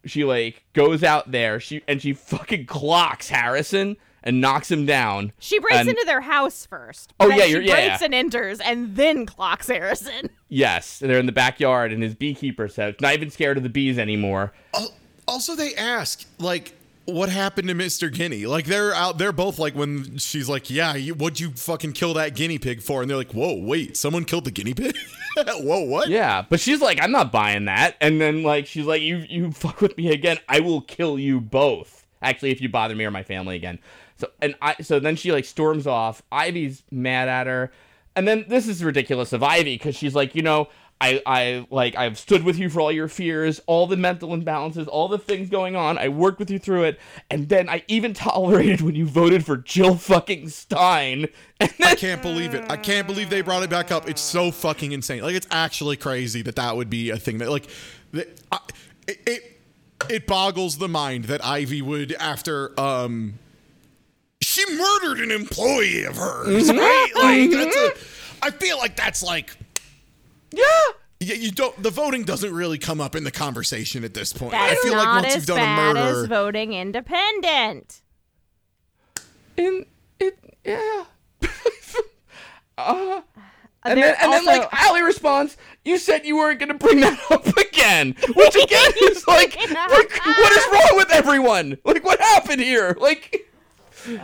[0.04, 5.32] she like goes out there she and she fucking clocks Harrison and knocks him down.
[5.38, 7.14] She breaks And- into their house first.
[7.20, 8.04] Oh, yeah, she you're- yeah, breaks yeah.
[8.04, 10.28] and enters, and then clocks Harrison.
[10.50, 12.96] Yes, And they're in the backyard in his beekeeper's house.
[13.00, 14.52] Not even scared of the bees anymore.
[15.26, 16.72] Also, they ask like,
[17.08, 19.18] "What happened to Mister Guinea?" Like they're out.
[19.18, 22.82] They're both like, when she's like, "Yeah, you, what'd you fucking kill that guinea pig
[22.82, 24.94] for?" And they're like, "Whoa, wait, someone killed the guinea pig?
[25.36, 27.96] Whoa, what?" Yeah, but she's like, I'm not buying that.
[28.00, 31.40] And then like she's like, you you fuck with me again, I will kill you
[31.40, 32.06] both.
[32.20, 33.78] Actually, if you bother me or my family again.
[34.16, 36.22] So and I so then she like storms off.
[36.30, 37.72] Ivy's mad at her,
[38.16, 40.68] and then this is ridiculous of Ivy because she's like, you know.
[41.00, 44.88] I, I like I've stood with you for all your fears, all the mental imbalances,
[44.88, 45.96] all the things going on.
[45.96, 49.56] I worked with you through it, and then I even tolerated when you voted for
[49.56, 51.28] Jill fucking Stein.
[51.60, 52.64] I can't believe it.
[52.68, 54.08] I can't believe they brought it back up.
[54.08, 55.22] It's so fucking insane.
[55.22, 57.68] Like it's actually crazy that that would be a thing that like
[58.50, 58.58] I,
[59.06, 59.60] it, it
[60.10, 63.38] it boggles the mind that Ivy would after um
[64.40, 67.10] she murdered an employee of hers, right?
[67.14, 67.90] Like that's a
[68.42, 69.56] I feel like that's like
[70.50, 70.64] yeah,
[71.20, 74.52] yeah, you don't the voting doesn't really come up in the conversation at this point.
[74.52, 78.02] That's I feel like not once as you've done a bad murder as voting independent.
[79.56, 79.86] and
[80.20, 81.04] it yeah.
[82.78, 83.20] uh,
[83.84, 87.00] and there then, and then like Ally responds, "You said you weren't going to bring
[87.00, 91.78] that up again," which again is like, like, what is wrong with everyone?
[91.84, 92.96] Like, what happened here?
[93.00, 93.47] Like,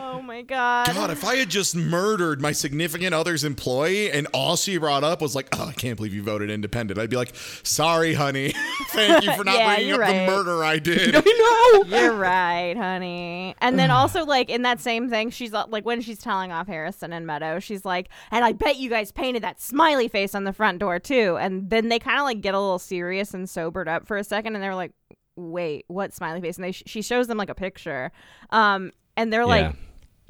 [0.01, 0.87] oh my god.
[0.87, 5.20] God, if I had just murdered my significant other's employee and all she brought up
[5.20, 8.53] was like, "Oh, I can't believe you voted independent," I'd be like, "Sorry, honey.
[8.89, 10.27] Thank you for not Yeah, bringing up right.
[10.27, 11.97] the murder I did." I know.
[11.99, 13.55] You're right, honey.
[13.61, 16.66] And then also, like in that same thing, she's uh, like when she's telling off
[16.66, 20.45] Harrison and Meadow, she's like, "And I bet you guys painted that smiley face on
[20.45, 23.49] the front door too." And then they kind of like get a little serious and
[23.49, 24.93] sobered up for a second, and they're like,
[25.37, 28.12] "Wait, what smiley face?" And they she shows them like a picture,
[28.51, 29.62] um, and they're like.
[29.65, 29.73] Yeah.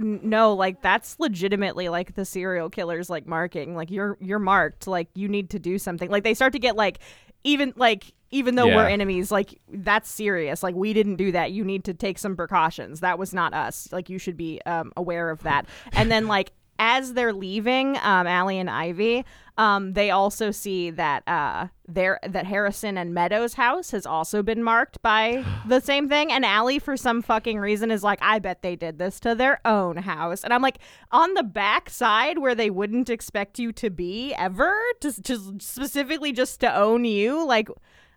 [0.01, 3.77] "N- No, like that's legitimately like the serial killer's like marking.
[3.77, 4.87] Like you're you're marked.
[4.89, 6.11] Like you need to do something.
[6.11, 6.99] Like they start to get like
[7.45, 10.65] even like even though we're enemies, like that's serious.
[10.65, 11.53] Like we didn't do that.
[11.53, 12.99] You need to take some precautions.
[13.01, 13.89] That was not us.
[13.93, 15.67] Like you should be um, aware of that.
[15.93, 19.25] And then like as they're leaving, um, Ally and Ivy,
[19.57, 24.63] um, they also see that uh, there that Harrison and Meadows' house has also been
[24.63, 26.33] marked by the same thing.
[26.33, 29.61] And Ally, for some fucking reason, is like, I bet they did this to their
[29.65, 30.43] own house.
[30.43, 30.79] And I'm like,
[31.13, 36.33] on the back side where they wouldn't expect you to be ever, to, to specifically
[36.33, 37.69] just to own you, like.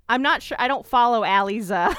[0.09, 0.55] I'm not sure.
[0.57, 1.93] I don't follow Ally's uh,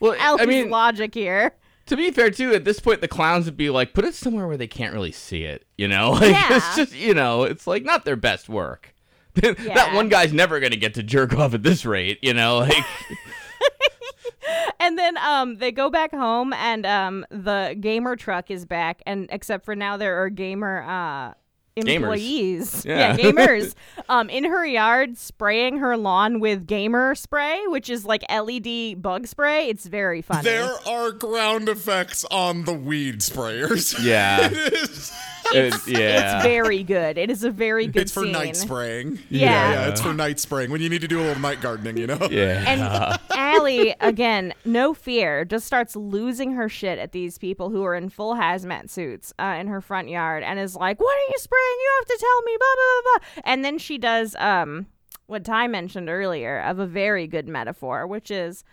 [0.00, 1.54] Well, Ally's I mean, logic here.
[1.88, 4.46] To be fair too, at this point, the clowns would be like, put it somewhere
[4.46, 5.66] where they can't really see it.
[5.76, 6.56] You know, like Yeah.
[6.56, 8.94] it's just you know, it's like not their best work.
[9.42, 9.52] yeah.
[9.74, 12.18] that one guy's never gonna get to jerk off at this rate.
[12.22, 12.72] You know, like.
[14.80, 19.26] And then um they go back home and um the gamer truck is back and
[19.30, 21.34] except for now there are gamer uh
[21.86, 22.84] employees.
[22.84, 23.16] Yeah.
[23.16, 23.74] gamers.
[24.08, 29.26] um in her yard spraying her lawn with gamer spray, which is like LED bug
[29.26, 29.68] spray.
[29.68, 30.42] It's very funny.
[30.42, 33.94] There are ground effects on the weed sprayers.
[34.08, 34.48] Yeah.
[34.50, 35.12] It is-
[35.54, 36.36] It- yeah.
[36.36, 37.16] It's very good.
[37.16, 38.32] It is a very good it's for scene.
[38.32, 39.18] night spraying.
[39.30, 39.72] Yeah.
[39.72, 41.96] yeah, it's for night spraying when you need to do a little night gardening.
[41.96, 42.28] You know.
[42.30, 42.64] yeah.
[42.66, 47.94] And Ally, again, no fear, just starts losing her shit at these people who are
[47.94, 51.38] in full hazmat suits uh, in her front yard and is like, What are you
[51.38, 51.67] spraying?
[51.78, 53.52] You have to tell me, blah, blah, blah, blah.
[53.52, 54.86] And then she does um,
[55.26, 58.64] what Ty mentioned earlier of a very good metaphor, which is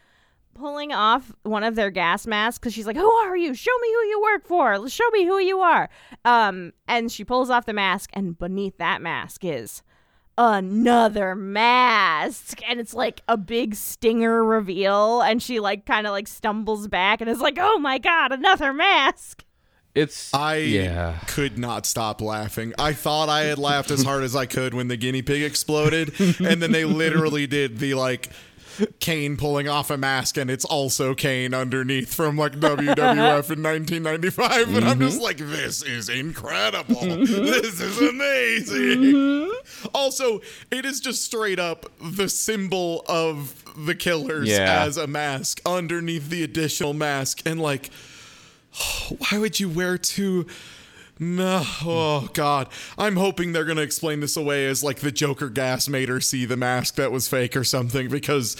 [0.53, 3.53] pulling off one of their gas masks because she's like, "Who are you?
[3.53, 4.89] Show me who you work for.
[4.89, 5.89] Show me who you are."
[6.23, 9.83] Um, and she pulls off the mask, and beneath that mask is
[10.37, 15.21] another mask, and it's like a big stinger reveal.
[15.21, 18.73] And she like kind of like stumbles back and is like, "Oh my god, another
[18.73, 19.44] mask!"
[19.95, 21.19] It's I yeah.
[21.27, 22.73] could not stop laughing.
[22.77, 26.19] I thought I had laughed as hard as I could when the guinea pig exploded,
[26.19, 28.29] and then they literally did the like
[28.99, 34.75] Kane pulling off a mask and it's also Kane underneath from like WWF in 1995.
[34.75, 35.23] And I'm just mm-hmm.
[35.23, 36.95] like, this is incredible.
[36.95, 37.45] Mm-hmm.
[37.45, 39.01] this is amazing.
[39.01, 39.87] Mm-hmm.
[39.93, 40.41] Also,
[40.71, 44.83] it is just straight up the symbol of the killers Yeah.
[44.83, 47.41] as a mask underneath the additional mask.
[47.45, 47.89] And like,
[49.17, 50.45] why would you wear two?
[51.17, 52.67] No, oh god.
[52.97, 56.45] I'm hoping they're gonna explain this away as like the Joker gas made her see
[56.45, 58.57] the mask that was fake or something because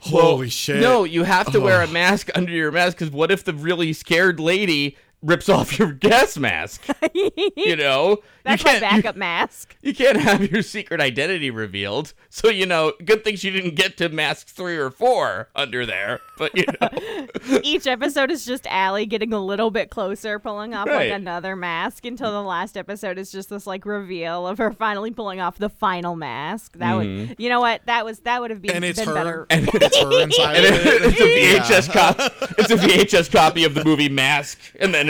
[0.00, 0.82] holy shit.
[0.82, 3.94] No, you have to wear a mask under your mask because what if the really
[3.94, 6.86] scared lady rips off your gas mask?
[7.14, 9.76] you know, That's you my can't, you- backup mask.
[9.82, 12.14] You, can't have your secret identity revealed.
[12.30, 16.20] So you know, good thing she didn't get to mask three or four under there.
[16.38, 17.28] But you know,
[17.62, 21.10] Each episode is just Ally getting a little bit closer, pulling off Right.
[21.10, 25.10] like another mask until the last episode is just this like reveal of her finally
[25.10, 26.76] pulling off the final mask.
[26.78, 27.32] That would, mm-hmm.
[27.38, 27.82] you know what?
[27.86, 29.14] That was that would have been, and it's been her.
[29.14, 29.46] better.
[29.50, 31.02] And it's her inside and it- it.
[31.02, 32.12] it's a VHS Yeah.
[32.12, 32.54] copy.
[32.58, 35.08] It's a VHS copy of the movie Mask, and then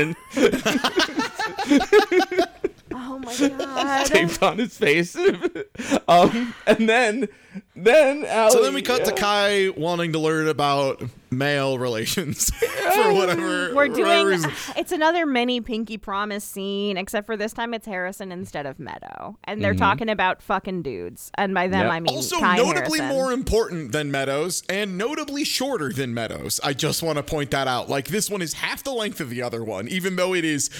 [2.93, 4.07] oh my god.
[4.07, 5.17] taped on his face.
[6.09, 7.29] um, and then,
[7.77, 9.13] then Ally, So then we cut to.
[9.13, 12.51] Kai wanting to learn about male relations
[12.95, 13.75] for whatever.
[13.75, 14.27] We're doing.
[14.27, 14.53] reason.
[14.77, 19.39] It's another mini Pinky Promise scene, except for this time it's Harrison instead of Meadow,
[19.45, 19.79] and they're mhm.
[19.79, 21.93] talking about fucking dudes, and by them Yep.
[21.93, 23.09] I mean Also, Kai notably Harrison.
[23.09, 26.61] more important than Meadows, and notably shorter than Meadows.
[26.63, 27.89] I just want to point that out.
[27.89, 30.71] Like, this one is half the length of the other one, even though it is,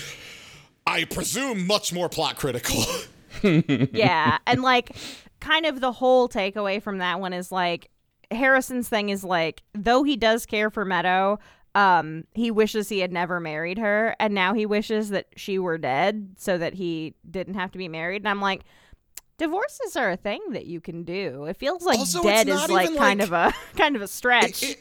[0.87, 2.85] I presume, much more plot critical.
[3.43, 4.95] yeah, and like,
[5.45, 7.91] kind of the whole takeaway from that one is like
[8.31, 11.39] Harrison's thing is like, though he does care for Meadow.
[11.75, 15.77] Um, he wishes he had never married her, and now he wishes that she were
[15.77, 18.23] dead so that he didn't have to be married.
[18.23, 18.63] And I'm like,
[19.39, 21.45] divorces are a thing that you can do.
[21.47, 24.63] It feels like Also, dead is like kind like- of a kind of a stretch.
[24.63, 24.79] It-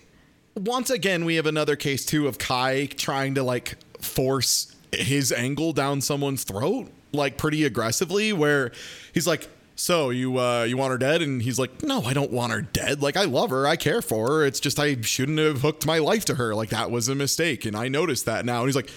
[0.56, 5.74] once again, we have another case too of Kai trying to like force his angle
[5.74, 8.72] down someone's throat, like pretty aggressively, where
[9.16, 12.32] he's like, "So you uh, you want her dead?" And he's like, "No, I don't
[12.32, 13.02] want her dead.
[13.02, 14.46] Like I love her, I care for her.
[14.46, 16.54] It's just I shouldn't have hooked my life to her.
[16.56, 18.90] Like that was a mistake, and I noticed that now." And he's like.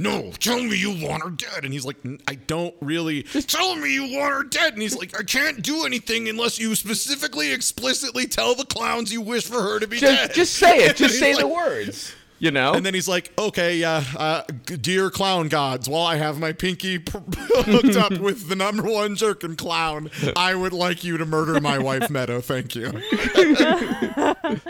[0.00, 1.64] No, tell me you want her dead.
[1.64, 1.96] And he's like,
[2.28, 3.22] I don't really.
[3.48, 4.74] Tell me you want her dead.
[4.74, 9.20] And he's like, I can't do anything unless you specifically, explicitly tell the clowns you
[9.20, 10.28] wish for her to be dead.
[10.28, 10.96] Just, just say it.
[10.98, 12.14] Just say like- the words.
[12.40, 12.72] You know.
[12.74, 16.52] and then he's like, okay, yeah, uh, g- dear clown gods, while I have my
[16.52, 21.26] pinky pr- hooked up with the number one jerkin clown, I would like you to
[21.26, 22.40] murder my wife, Meadow.
[22.40, 22.92] Thank you.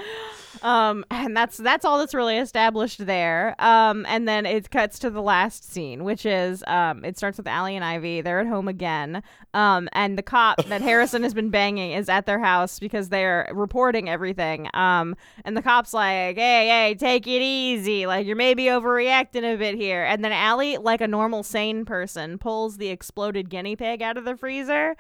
[0.63, 3.55] Um, and that's that's all that's really established there.
[3.59, 7.47] Um, and then it cuts to the last scene, which is um, it starts with
[7.47, 8.21] Ally and Ivy.
[8.21, 9.23] They're at home again.
[9.55, 13.49] Um, and the cop that Harrison has been banging is at their house because they're
[13.53, 14.69] reporting everything.
[14.75, 18.07] Um, and the cop's like, "Hey, hey, take it easy.
[18.07, 22.39] Like you're maybe overreacting a bit here." And then Ally, like a normal sane person,
[22.39, 24.97] pulls the exploded guinea pig out of the freezer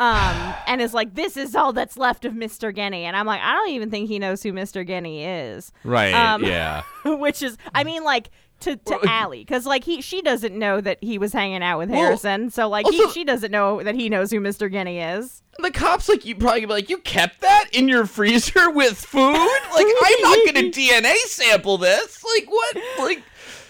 [0.00, 2.74] um, and is like, "This is all that's left of Mr.
[2.74, 4.84] Guinea," and I'm like, I don't even think he knows who Mr.
[4.90, 6.12] Guinea is, right.
[6.12, 6.82] um, yeah.
[7.04, 8.30] which is, I mean, like
[8.60, 11.78] to to Well, Ally, because like he she doesn't know that he was hanging out
[11.78, 14.70] with Well, Harrison, so like he, she doesn't know that he knows who Mr.
[14.70, 15.42] Guinea is.
[15.58, 19.32] The cops like you probably be like, you kept that in your freezer with food?
[19.32, 22.24] Like I'm not gonna DNA sample this.
[22.24, 22.76] Like what?
[22.98, 23.22] Like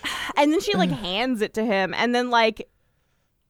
[0.36, 2.68] And then she like hands it to him, and then like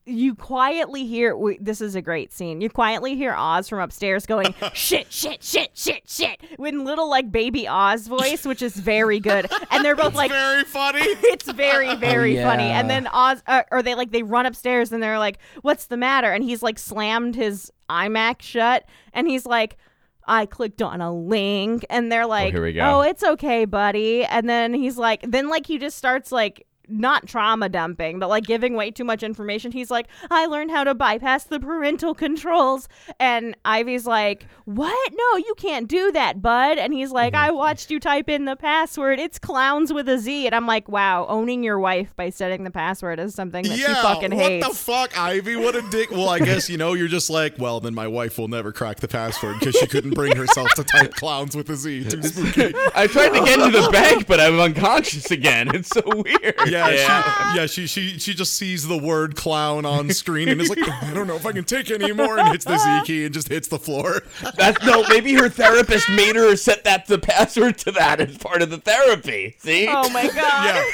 [0.05, 2.59] you quietly hear w- this is a great scene.
[2.61, 7.31] You quietly hear Oz from upstairs going shit, shit, shit, shit, shit, with little like
[7.31, 9.49] baby Oz voice, which is very good.
[9.69, 11.01] And they're both like, Very funny.
[11.05, 14.91] it's very very Oh, funny and then oz uh, or they like they run upstairs
[14.91, 19.45] and they're like what's the matter and he's like slammed his imac shut and he's
[19.45, 19.77] like
[20.25, 22.81] I clicked on a link and they're like, here we go.
[22.81, 27.27] "Oh, it's okay, buddy." And then he's like, then like he just starts like not
[27.27, 29.71] trauma dumping, but like giving way too much information.
[29.71, 32.87] He's like, "I learned how to bypass the parental controls."
[33.19, 35.13] And Ivy's like, "What?
[35.13, 37.43] No, you can't do that, bud." And he's like, Mm-hmm.
[37.45, 39.19] "I watched you type in the password.
[39.19, 40.45] It's clowns with a Z.
[40.47, 43.81] And I'm like, "Wow, owning your wife by setting the password is something that she
[43.81, 45.55] yeah, fucking what hates." What the fuck, Ivy?
[45.55, 46.11] What a dick.
[46.11, 48.99] Well, I guess you know you're just like, well, then my wife will never crack
[48.99, 52.05] the password because she couldn't bring herself to type clowns with a Z.
[52.09, 52.73] Too spooky.
[52.95, 55.69] I tried to get into the bank, but I'm unconscious again.
[55.75, 56.55] It's so weird.
[56.67, 56.95] Yeah, She,
[57.57, 57.65] yeah.
[57.65, 61.27] She she she just sees the word clown on screen and is like, I don't
[61.27, 63.67] know if I can take any more, and hits the Z key and just hits
[63.67, 64.21] the floor.
[64.57, 65.03] That's no.
[65.09, 68.77] Maybe her therapist made her set that the password to that as part of the
[68.77, 69.55] therapy.
[69.59, 69.87] See?
[69.89, 70.85] Oh my god.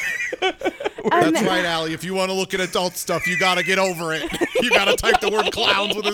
[0.42, 0.52] Yeah,
[1.10, 1.92] that's right, Ally.
[1.92, 4.24] If you want to look at adult stuff, you gotta get over it.
[4.62, 6.14] You gotta type the word clowns with a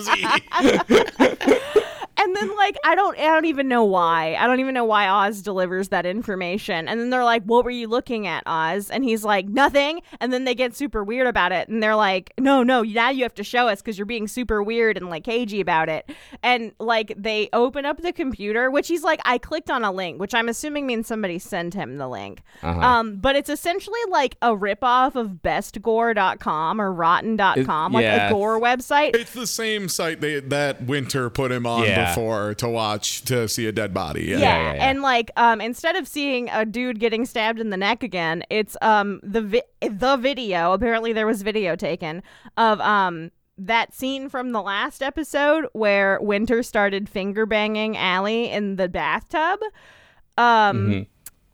[1.74, 1.80] Z.
[2.16, 4.34] And then then like I don't I don't even know why.
[4.34, 6.88] I don't even know why Oz delivers that information.
[6.88, 10.32] And then they're like, "What were you looking at, Oz?" And he's like, "Nothing." And
[10.32, 13.34] then they get super weird about it and they're like, "No, no, now you have
[13.34, 16.10] to show us cuz you're being super weird and like cagey about it."
[16.42, 20.20] And like they open up the computer, which he's like, "I clicked on a link,"
[20.20, 22.42] which I'm assuming means somebody sent him the link.
[22.62, 22.80] Uh-huh.
[22.80, 28.28] Um, but it's essentially like a ripoff of bestgore.com or rotten.com, like yeah.
[28.28, 29.14] a gore website.
[29.14, 32.03] It's the same site they, that Winter put him on Yeah.
[32.08, 34.24] Before to watch to see a dead body.
[34.24, 34.38] Yeah.
[34.38, 34.88] Yeah, yeah, yeah.
[34.90, 38.76] and like um instead of seeing a dude getting stabbed in the neck again, it's
[38.82, 40.72] um the vi- the video.
[40.72, 42.22] Apparently there was video taken
[42.56, 48.76] of um that scene from the last episode where Winter started finger banging Ally in
[48.76, 49.60] the bathtub.
[50.36, 51.06] Um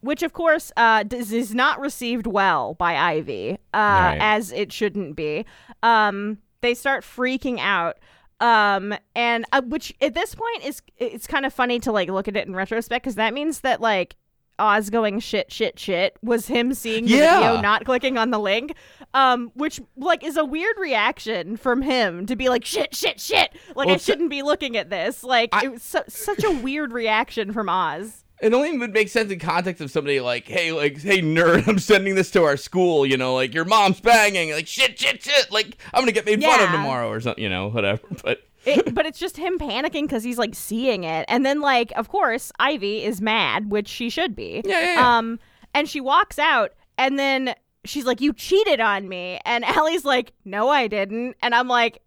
[0.02, 4.18] which of course uh does, is not received well by Ivy uh Right.
[4.20, 5.44] as it shouldn't be.
[5.82, 7.98] Um they start freaking out
[8.40, 12.26] um and uh, which at this point is it's kind of funny to like look
[12.28, 14.16] at it in retrospect because that means that like
[14.58, 17.38] Oz going shit shit shit was him seeing the Yeah.
[17.40, 18.74] video not clicking on the link.
[19.14, 23.50] Um which like is a weird reaction from him to be like shit shit shit.
[23.74, 25.24] Like Well, I shouldn't be looking at this.
[25.24, 29.08] Like I- it was su- such a weird reaction from Oz It only would make
[29.08, 32.56] sense in context of somebody like, hey, like, hey, nerd, I'm sending this to our
[32.56, 33.04] school.
[33.04, 35.52] You know, like your mom's banging, like shit, shit, shit.
[35.52, 37.42] Like I'm gonna get made fun of tomorrow or something.
[37.42, 38.00] You know, whatever.
[38.22, 41.92] But it, but it's just him panicking because he's like seeing it, and then like
[41.96, 44.60] of course Ivy is mad, which she should be.
[44.64, 45.18] Yeah, yeah, yeah.
[45.18, 45.40] Um,
[45.72, 50.32] and she walks out, and then she's like, "You cheated on me," and Ally's like,
[50.44, 52.02] "No, I didn't," and I'm like,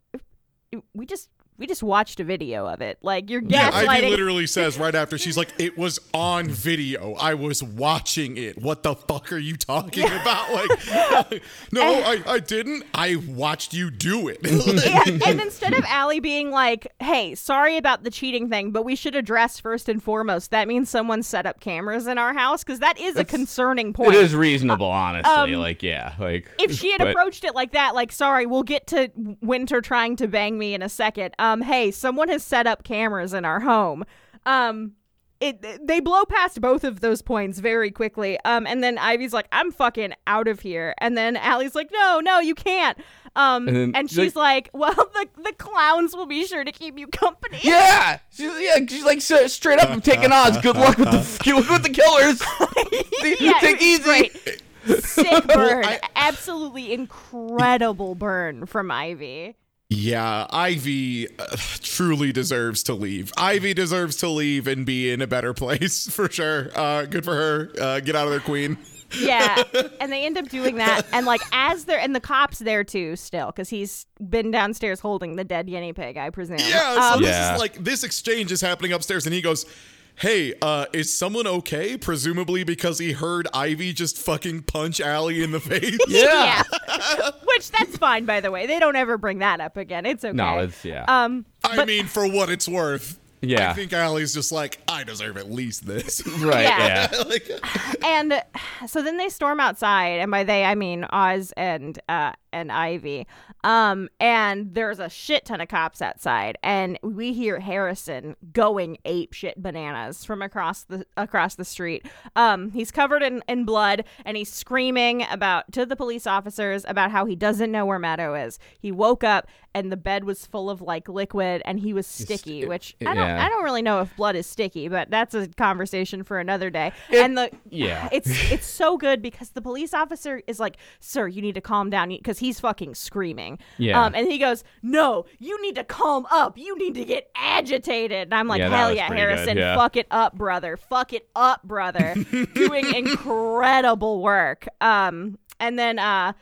[0.94, 2.98] "We just we just watched a video of it.
[3.02, 7.14] Like you're Yeah, Ivy literally says right after she's like, "It was on video.
[7.14, 8.62] I was watching it.
[8.62, 11.42] What the fuck are you talking about?" Like,
[11.72, 12.86] no, I, I didn't.
[12.94, 14.40] I watched you do it.
[14.44, 18.96] yeah, and instead of Ally being like, "Hey, sorry about the cheating thing, but we
[18.96, 22.80] should address first and foremost that means someone set up cameras in our house because
[22.80, 25.32] that is a concerning point." it is reasonable, honestly.
[25.32, 28.64] um, like, yeah, like if she had but- approached it like that, like, sorry, we'll
[28.64, 31.36] get to Winter trying to bang me in a second.
[31.44, 34.06] Um, hey, someone has set up cameras in our home.
[34.46, 34.94] Um,
[35.42, 38.38] it they blow past both of those points very quickly.
[38.46, 40.94] Um, and then Ivy's like, I'm fucking out of here.
[41.00, 42.98] And then Ally's like, No, no, you can't.
[43.36, 47.08] Um, And and, she's like, Well, the the clowns will be sure to keep you
[47.08, 47.60] company.
[47.62, 50.60] Yeah, she's yeah, she's like so, straight up I'm taking odds.
[50.62, 52.42] Good luck with the good luck with the killers.
[53.42, 54.04] Yeah, Take easy.
[54.04, 54.62] great.
[55.04, 55.84] Sick burn.
[55.86, 59.56] I- Absolutely incredible burn from Ivy.
[59.96, 63.32] Yeah, Ivy uh, truly deserves to leave.
[63.38, 66.70] Ivy deserves to leave and be in a better place for sure.
[66.76, 67.72] Uh, good for her.
[67.80, 68.78] Uh, get out of there, queen.
[69.20, 69.62] Yeah,
[70.02, 73.16] and they end up doing that, and like as they're and the cops there too,
[73.16, 76.58] still because he's been downstairs holding the dead guinea pig, I presume.
[76.60, 77.54] Yeah, so Um, this Yeah.
[77.54, 79.68] is like this exchange is happening upstairs, and he goes,
[80.16, 85.52] "Hey, uh, is someone okay?" Presumably because he heard Ivy just fucking punch Ally in
[85.52, 85.98] the face.
[86.08, 86.64] Yeah.
[86.88, 87.32] yeah.
[87.46, 88.66] Which that's fine, by the way.
[88.68, 90.06] They don't ever bring that up again.
[90.06, 90.36] It's okay.
[90.36, 91.06] No, it's yeah.
[91.08, 93.20] um, I mean, for what it's worth.
[93.44, 93.72] Yeah.
[93.72, 96.26] I think Ally's just like, I deserve at least this.
[96.40, 96.64] right.
[96.64, 97.10] yeah.
[97.12, 97.24] Yeah.
[97.28, 97.50] like,
[98.04, 98.42] and
[98.88, 103.28] so then they storm outside, and by they I mean Oz and uh and Ivy.
[103.64, 109.34] Um, and there's a shit ton of cops outside, and we hear Harrison going ape
[109.34, 112.06] shit bananas from across the across the street.
[112.36, 117.12] Um, he's covered in, in blood, and he's screaming about to the police officers about
[117.12, 118.60] how he doesn't know where Meadow is.
[118.80, 122.66] He woke up and the bed was full of like liquid, and he was sticky,
[122.66, 123.46] which I don't yeah.
[123.46, 126.92] I don't really know if blood is sticky, but that's a conversation for another day.
[127.12, 128.10] and the yeah.
[128.12, 131.90] it's it's so good because the police officer is like, "Sir, you need to calm
[131.90, 133.60] down," because he's fucking screaming.
[133.78, 134.04] Yeah.
[134.04, 136.58] Um, and he goes, "No, you need to calm up.
[136.58, 139.76] You need to get agitated." And I'm like, Yeah, "Hell yeah, good, Harrison, yeah.
[139.76, 140.78] fuck it up, brother.
[140.78, 142.16] Fuck it up, brother."
[142.54, 144.68] Doing incredible work.
[144.82, 146.34] Um, and then uh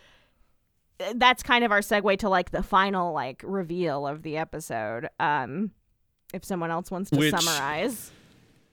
[1.16, 5.10] that's kind of our segue to like the final like reveal of the episode.
[5.20, 5.72] Um,
[6.34, 8.12] if someone else wants to Which- summarize.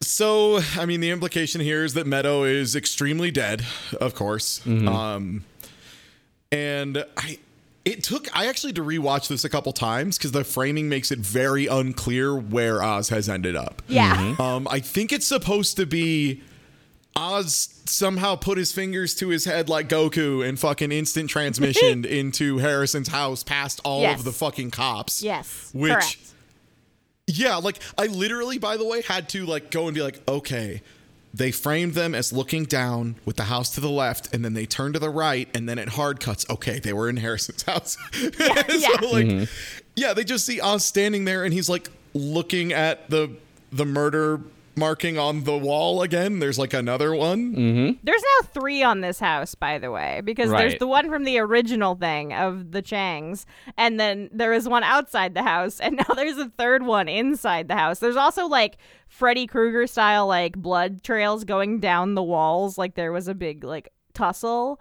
[0.01, 3.65] So, I mean, the implication here is that Meadow is extremely dead,
[4.01, 4.65] of course.
[4.65, 5.45] Um,
[6.53, 7.39] and I,
[7.85, 11.11] it took I actually had to rewatch this a couple times because the framing makes
[11.11, 13.83] it very unclear where Oz has ended up.
[13.89, 14.37] Yeah.
[14.39, 16.43] Um, I think it's supposed to be
[17.17, 22.59] Oz somehow put his fingers to his head like Goku and fucking instant transmission into
[22.59, 24.21] Harrison's house past all Yes.
[24.21, 25.23] of the fucking cops.
[25.23, 25.71] Yes.
[25.75, 26.17] Which correct.
[27.29, 30.81] Yeah, like I literally, by the way, had to like go and be like, okay,
[31.35, 34.65] they framed them as looking down with the house to the left, and then they
[34.65, 36.47] turned to the right, and then it hard cuts.
[36.49, 37.97] Okay, they were in Harrison's house.
[38.15, 39.11] Yeah, so yeah.
[39.13, 39.45] like, mm-hmm.
[39.95, 43.31] yeah, they just see Oz standing there, and he's like looking at the
[43.71, 44.41] the murder
[44.79, 46.39] marking on the wall again.
[46.39, 47.53] There's like another one.
[48.03, 51.39] There's now three on this house, by the way, because there's the one from the
[51.39, 53.45] original thing of the Changs,
[53.77, 57.69] and then there is one outside the house, and now there's a third one inside
[57.69, 57.99] the house.
[57.99, 63.13] There's also like Freddy Krueger style like blood trails going down the walls, like there
[63.13, 64.81] was a big like tussle.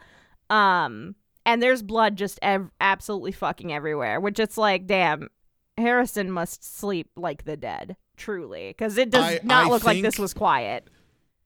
[0.49, 5.29] Um, and there's blood just ev- absolutely fucking everywhere, which it's like, damn,
[5.77, 10.01] Harrison must sleep like the dead, truly, because it does I- not I look like
[10.01, 10.87] this was quiet.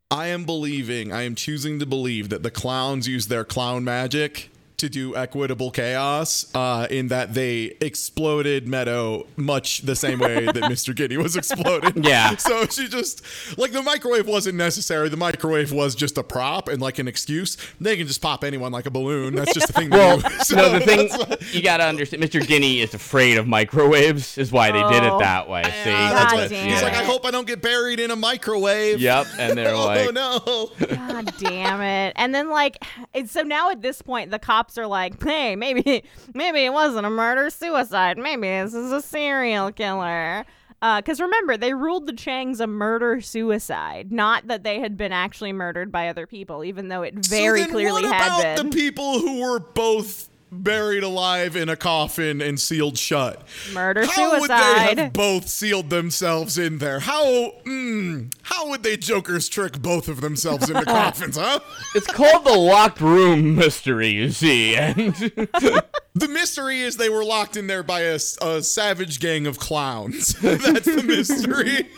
[0.09, 4.49] I am believing, I am choosing to believe that the clowns use their clown magic
[4.81, 10.55] to do equitable chaos uh, in that they exploded Meadow much the same way that
[10.63, 10.95] Mr.
[10.95, 12.03] Giddy was exploded.
[12.05, 12.35] Yeah.
[12.41, 13.23] So she just,
[13.57, 15.09] like, the microwave wasn't necessary.
[15.09, 17.55] The microwave was just a prop and, like, an excuse.
[17.79, 19.35] They can just pop anyone like a balloon.
[19.35, 20.29] That's just the thing Well, do.
[20.43, 22.45] So no, the thing that's- you gotta understand, Mr.
[22.45, 25.19] Guinea is afraid of microwaves, is why they did it Oh.
[25.19, 25.63] that way.
[25.63, 28.11] See, Yeah, that's God what- damn He's like, I hope I don't get buried in
[28.11, 28.99] a microwave.
[28.99, 30.95] Yep, and they're like, oh, like, no.
[30.95, 32.13] God damn it.
[32.15, 36.03] And then like and so now at this point the cops are like, "Hey, maybe
[36.33, 38.17] maybe it wasn't a murder suicide.
[38.17, 40.45] Maybe this is a serial killer."
[40.81, 45.11] Uh, cuz remember, they ruled the Changs a murder suicide, not that they had been
[45.11, 48.41] actually murdered by other people, even though it very so then clearly what had about
[48.57, 48.69] been.
[48.71, 53.41] the people who were both buried alive in a coffin and sealed shut?
[53.73, 56.99] murder How would they have both sealed themselves in there?
[56.99, 61.59] How mm, how would they Joker's trick both of themselves into coffins, huh?
[61.95, 65.15] it's called the locked room mystery, you see, and
[66.13, 70.33] The mystery is they were locked in there by a savage gang of clowns.
[70.41, 71.89] That's the mystery.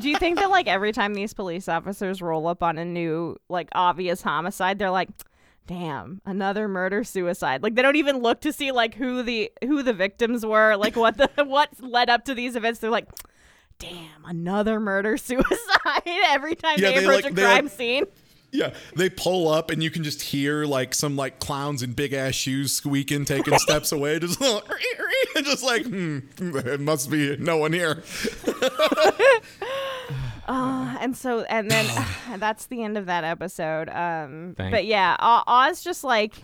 [0.00, 3.38] Do you think that like every time these police officers roll up on a new
[3.48, 5.08] like obvious homicide, they're like,
[5.66, 9.82] "Damn, another murder suicide." Like they don't even look to see like who the who
[9.82, 12.80] the victims were, like what the what led up to these events.
[12.80, 13.08] They're like,
[13.78, 18.04] "Damn, another murder suicide." every time Yeah, they they, approach like- a crime like- scene.
[18.56, 22.12] Yeah, they pull up and you can just hear like some like clowns in big
[22.12, 24.38] ass shoes squeaking, taking steps away, just
[25.42, 28.04] just like hmm, it must be no one here.
[30.46, 31.86] Uh, and so and then
[32.38, 33.88] that's the end of that episode.
[33.88, 36.34] Um, Thank- but yeah, O- Oz just like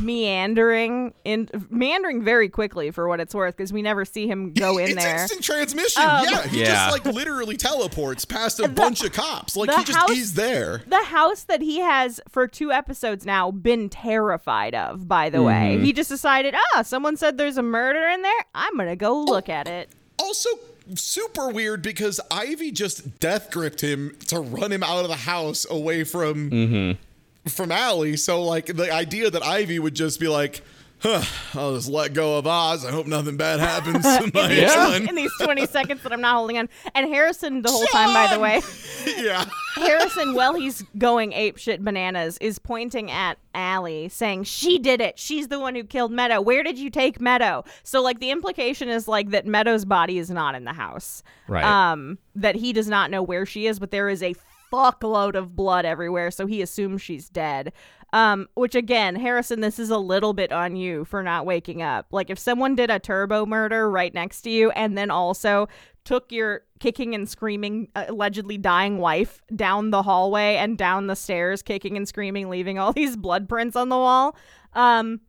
[0.00, 4.78] meandering in meandering very quickly for what it's worth because we never see him go
[4.78, 5.20] in it's there.
[5.22, 6.02] instant transmission.
[6.02, 6.66] Um, yeah, he Yeah.
[6.88, 9.54] just like literally teleports past a bunch of cops.
[9.54, 10.82] Like the he just house- he's there.
[10.86, 15.78] the house that he has for two episodes now been terrified of by the way
[15.82, 19.48] he just decided ah someone said there's a murder in there i'm gonna go look
[19.48, 20.48] at it Also
[20.94, 25.66] super weird because Ivy just death gripped him to run him out of the house
[25.68, 27.48] away from mm-hmm.
[27.48, 28.16] from Ally.
[28.16, 30.62] So like the idea that Ivy would just be like,
[31.02, 31.22] huh,
[31.58, 32.84] I'll just let go of Oz.
[32.84, 34.68] I hope nothing bad happens to my Yeah.
[34.68, 35.08] son.
[35.08, 38.32] in these 20 seconds that i'm not holding on and harrison the whole time by
[38.34, 38.60] the way
[39.22, 39.44] yeah.
[39.74, 45.18] harrison while he's going ape shit bananas is pointing at Ally saying she did it
[45.18, 48.88] she's the one who killed meadow where did you take meadow so like the implication
[48.88, 51.64] is like that meadow's body is not in the house Right.
[51.64, 54.34] um that he does not know where she is but there is a
[54.72, 57.72] fuckload of blood everywhere so he assumes she's dead
[58.12, 62.06] um which again harrison this is a little bit on you for not waking up
[62.10, 65.68] like if someone did a turbo murder right next to you and then also
[66.04, 71.16] took your kicking and screaming uh, allegedly dying wife down the hallway and down the
[71.16, 74.36] stairs kicking and screaming leaving all these blood prints on the wall
[74.74, 75.20] um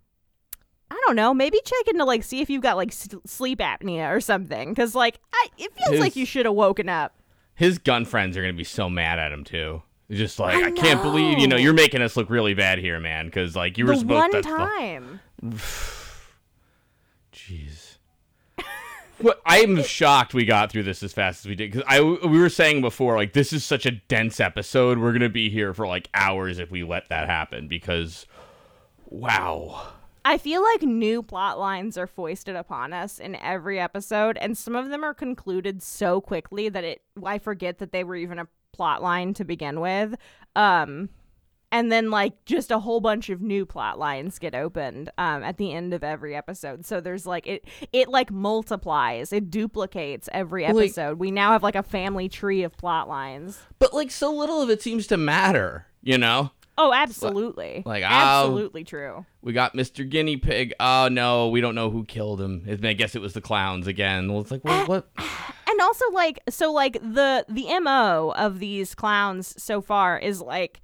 [0.91, 1.33] I don't know.
[1.33, 4.93] Maybe check into like see if you've got like s- sleep apnea or something, because
[4.93, 7.15] like I, it feels His- like you should have woken up.
[7.55, 9.81] his gun friends are gonna be so mad at him too.
[10.11, 12.99] Just like I I, can't believe you know you're making us look really bad here,
[12.99, 13.25] man.
[13.25, 15.19] Because like you were The supposed one that's the- time.
[17.33, 17.97] Jeez.
[19.19, 22.39] What I'm shocked we got through this as fast as we did because I we
[22.39, 25.87] were saying before like this is such a dense episode we're gonna be here for
[25.87, 28.25] like hours if we let that happen because
[29.05, 29.93] wow
[30.25, 34.73] I feel like new plot lines are foisted upon us in every episode, and some
[34.73, 38.47] of them are concluded so quickly that it I forget that they were even a
[38.73, 40.15] plot line to begin with.
[40.55, 41.09] Um,
[41.71, 45.57] and then like just a whole bunch of new plot lines get opened um, at
[45.57, 46.85] the end of every episode.
[46.85, 51.17] So there's like it it like multiplies, it duplicates every Like- episode.
[51.19, 53.59] we now have like a family tree of plot lines.
[53.79, 58.07] but like so little of it seems to matter you know Oh, absolutely, Like, oh.
[58.07, 59.25] absolutely true.
[59.41, 60.07] we got Mr.
[60.09, 63.41] Guinea Pig oh no we don't know who killed him I guess it was the
[63.41, 65.07] clowns again well it's like what, what?
[65.69, 70.81] and also like so like the the mo of these clowns so far is like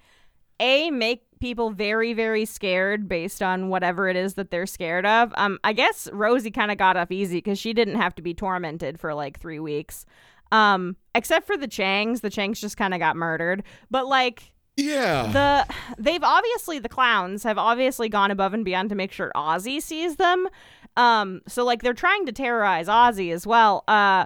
[0.60, 5.32] a make people very very scared based on whatever it is that they're scared of
[5.38, 8.34] um i guess rosie kind of got off easy because she didn't have to be
[8.34, 10.06] tormented for like three weeks
[10.52, 13.62] Um, except for the Changs, the Changs just kind of got murdered.
[13.92, 15.66] But like Yeah.
[15.68, 19.82] the they've obviously the clowns have obviously gone above and beyond to make sure Ozzy
[19.82, 20.48] sees them.
[20.98, 23.84] Um, so like they're trying to terrorize Ozzy as well.
[23.88, 24.26] Uh,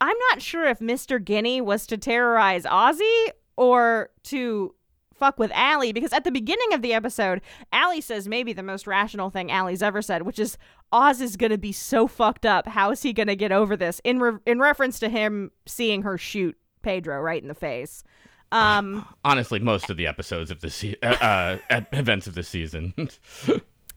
[0.00, 1.22] I'm not sure if Mr.
[1.22, 4.74] Guinea was to terrorize Ozzy or to
[5.14, 7.40] fuck with Ally because at the beginning of the episode,
[7.72, 10.56] Ally says maybe the most rational thing Ally's ever said, which is
[10.92, 12.66] Oz is gonna be so fucked up.
[12.68, 14.00] How is he gonna get over this?
[14.04, 18.04] In re- in reference to him seeing her shoot Pedro right in the face.
[18.50, 22.94] Um, Honestly, most of the episodes of the se- uh, uh, events of the season.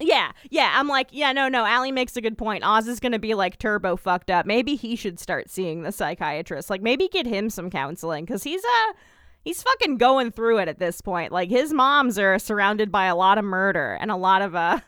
[0.04, 0.74] Yeah, yeah.
[0.76, 1.64] I'm like, yeah, no, no.
[1.64, 2.64] Ally makes a good point.
[2.64, 4.48] Oz is gonna be like turbo fucked up.
[4.48, 6.72] Maybe he should start seeing the psychiatrist.
[6.72, 8.94] Like, maybe get him some counseling because he's uh
[9.44, 11.32] he's fucking going through it at this point.
[11.32, 14.80] Like, his moms are surrounded by a lot of murder and a lot of uh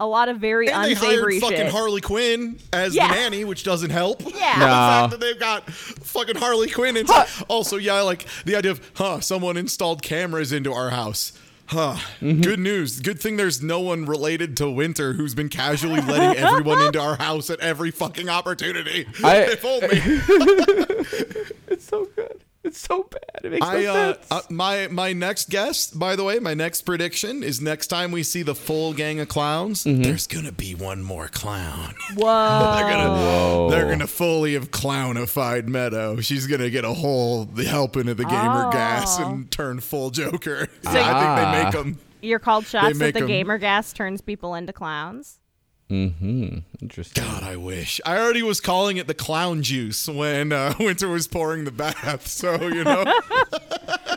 [0.00, 1.72] a lot of very and they unsavory hired fucking shit.
[1.72, 3.06] Harley Quinn as Yeah.
[3.08, 4.22] the nanny, which doesn't help.
[4.22, 4.28] Yeah.
[4.58, 6.96] the fact that they've got fucking Harley Quinn.
[6.96, 7.08] And
[7.48, 11.32] also, yeah, like the idea of, huh, someone installed cameras into our house.
[11.66, 11.96] Huh.
[12.20, 12.40] Mm-hmm.
[12.40, 12.98] Good news.
[12.98, 17.14] Good thing there's no one related to Winter who's been casually letting everyone into our
[17.16, 19.06] house at every fucking opportunity.
[19.22, 19.88] I- if only.
[21.68, 22.40] it's so good.
[22.70, 23.44] It's so bad.
[23.44, 24.26] It makes I no uh, sense.
[24.30, 28.22] uh my my next guess, by the way, my next prediction is next time we
[28.22, 30.02] see the full gang of clowns, Mm-hmm.
[30.02, 31.94] there's gonna be one more clown.
[32.14, 32.74] Whoa.
[32.76, 36.20] they're gonna they're gonna fully have clownified Meadow.
[36.20, 38.70] She's gonna get a whole helping of the gamer Oh.
[38.70, 40.68] gas and turn full Joker.
[40.84, 41.52] So- I think Ah.
[41.52, 41.98] they make them.
[42.22, 45.39] You're called shots that the the 'em- gamer gas turns people into clowns.
[45.90, 46.58] Mm-hmm.
[46.80, 47.24] Interesting.
[47.24, 48.00] God, I wish.
[48.06, 52.26] I already was calling it the clown juice when uh, Winter was pouring the bath.
[52.26, 53.04] So you know,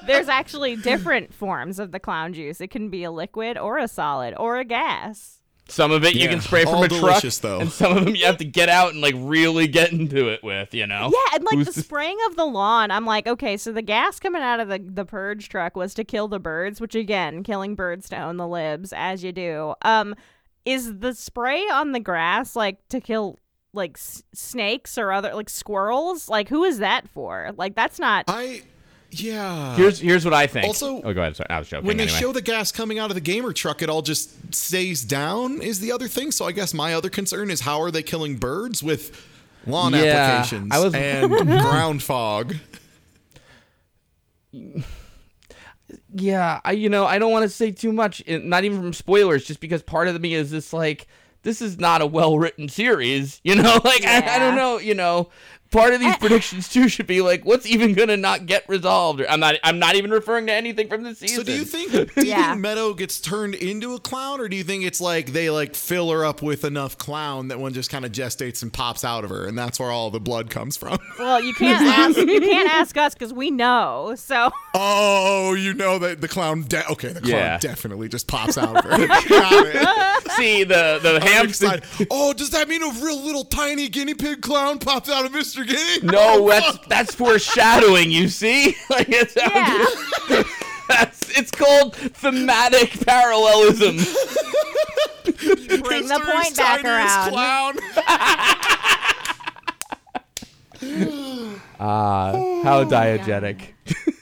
[0.06, 2.62] There's actually different forms of the clown juice.
[2.62, 5.40] It can be a liquid or a solid or a gas.
[5.70, 7.62] Some of it you can spray from all a truck, delicious, though.
[7.62, 10.44] and some of them you have to get out and like really get into it
[10.44, 10.74] with.
[10.74, 11.10] You know?
[11.14, 14.20] Yeah, and like Who's the spraying of the lawn, I'm like, okay, so the gas
[14.20, 17.76] coming out of the the purge truck was to kill the birds, which again, killing
[17.76, 19.74] birds to own the libs, as you do.
[19.84, 20.16] Um,
[20.66, 23.38] is the spray on the grass like to kill
[23.74, 26.30] like s- snakes or other like squirrels?
[26.30, 27.52] Like, who is that for?
[27.58, 28.26] Like, that's not.
[28.28, 28.62] I
[29.12, 29.76] yeah.
[29.76, 30.66] Here's here's what I think.
[30.68, 31.36] Also- oh, go ahead.
[31.36, 31.86] Sorry, I was joking.
[31.88, 32.20] when they anyway.
[32.20, 35.62] show the gas coming out of the gamer truck, it all just stays down.
[35.62, 36.32] Is the other thing?
[36.32, 39.28] So I guess my other concern is how are they killing birds with
[39.68, 40.00] lawn Yeah,
[40.40, 42.56] applications I was- and ground fog?
[46.16, 48.94] Yeah, I you know I don't want to say too much, eh, not even from
[48.94, 51.08] spoilers, just because part of me is this like
[51.42, 53.80] this is not a well written series, you know.
[53.84, 55.30] Like I, I don't know, you know.
[55.74, 59.20] Part of these predictions too should be like, what's even gonna not get resolved?
[59.22, 59.56] Or I'm not.
[59.64, 61.38] I'm not even referring to anything from the season.
[61.38, 62.52] So do you think do you Yeah.
[62.52, 65.76] think Meadow gets turned into a clown, or do you think it's like they like
[65.76, 69.24] fill her up with enough clown that one just kind of gestates and pops out
[69.24, 70.98] of her, and that's where all the blood comes from?
[71.20, 72.18] Well, you can't ask.
[72.18, 74.14] You can't ask us because we know.
[74.18, 76.64] So oh, you know that the clown.
[76.64, 77.58] De- okay, the clown Yeah.
[77.60, 78.98] definitely just pops out of her.
[80.38, 81.80] See the the hamster?
[82.12, 85.34] Oh, does that mean a real little tiny guinea pig clown pops out of
[85.64, 85.68] Mr.
[86.00, 86.12] Guinea?
[86.12, 86.88] No, Oh, that's fuck.
[86.88, 88.12] that's foreshadowing.
[88.12, 90.44] You see, like it's yeah.
[90.88, 93.98] that's it's called thematic parallelism.
[95.24, 97.30] Bring the History's point back around.
[97.32, 97.76] Clown.
[101.80, 102.32] Ah,
[102.64, 103.70] how diegetic.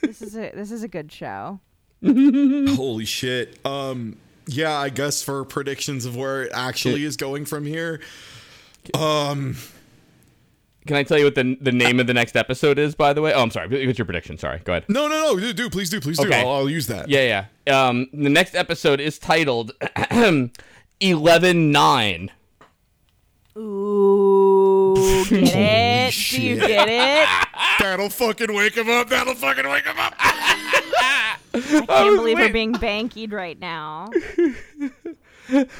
[0.02, 1.60] This is a this is a good show.
[2.04, 3.58] Holy shit.
[3.64, 4.16] Um
[4.46, 8.00] yeah, I guess for predictions of where it actually is going from here.
[8.94, 9.56] Um
[10.86, 12.94] Can I tell you what the the name of the next episode is?
[12.94, 13.86] By the way, oh, I'm sorry.
[13.86, 14.36] What's your prediction?
[14.36, 14.84] Sorry, go ahead.
[14.88, 16.26] no, no, no, do, do please do, please do.
[16.26, 16.40] Okay.
[16.40, 17.08] I'll, I'll use that.
[17.08, 17.88] Yeah, yeah.
[17.88, 19.72] Um, the next episode is titled
[21.00, 22.30] Eleven Nine.
[23.56, 26.14] Ooh, get it?
[26.30, 27.28] Do you get it?
[27.80, 29.08] That'll fucking wake him up.
[29.08, 30.14] That'll fucking wake him up.
[30.18, 34.10] I can't believe we're being bankied right now.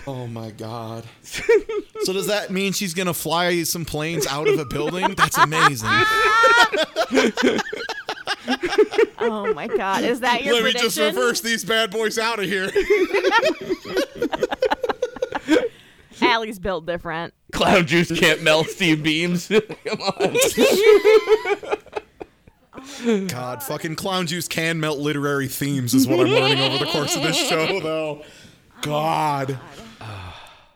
[0.07, 1.05] Oh my god.
[1.23, 5.15] so does that mean she's gonna fly some planes out of a building?
[5.15, 5.89] That's amazing.
[9.25, 12.47] Oh my god, is that your Let me just reverse these bad boys out of
[12.47, 12.69] here.
[16.21, 17.33] Ally's built different.
[17.53, 19.47] Cloud juice can't melt Steve Beams.
[19.47, 20.37] Come on.
[23.29, 27.15] God, fucking clown juice can melt literary themes, is what I'm learning over the course
[27.15, 28.25] of this show, though.
[28.83, 29.59] God.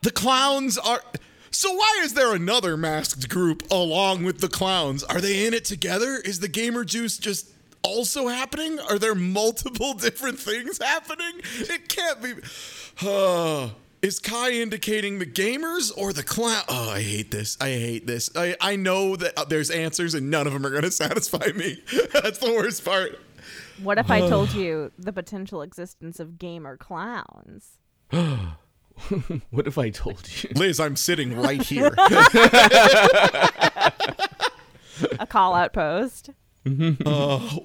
[0.03, 1.03] The clowns are.
[1.51, 5.03] So, why is there another masked group along with the clowns?
[5.05, 6.21] Are they in it together?
[6.25, 7.51] Is the gamer juice just
[7.83, 8.79] also happening?
[8.79, 11.41] Are there multiple different things happening?
[11.59, 12.35] It can't be.
[13.07, 13.71] Uh,
[14.03, 16.63] Is Kai indicating the gamers or the clown?
[16.69, 17.57] Oh, I hate this.
[17.61, 18.31] I hate this.
[18.37, 21.49] I, I know that uh, there's answers and none of them are going to satisfy
[21.57, 21.83] me.
[22.13, 23.19] That's the worst part.
[23.83, 27.79] What if I told you the potential existence of gamer clowns?
[29.51, 30.51] What if I told you?
[30.57, 31.95] Liz, I'm sitting right here.
[35.21, 36.31] A call out post.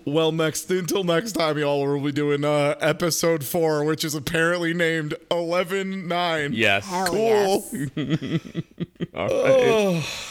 [0.06, 4.74] well, next until next time, y'all, we'll be doing uh, episode four, which is apparently
[4.74, 6.52] named Eleven Nine.
[6.54, 6.86] Yes.
[6.86, 7.18] Hell Cool.
[7.18, 7.74] yes.
[9.16, 9.34] All right.
[9.34, 10.06] Oh.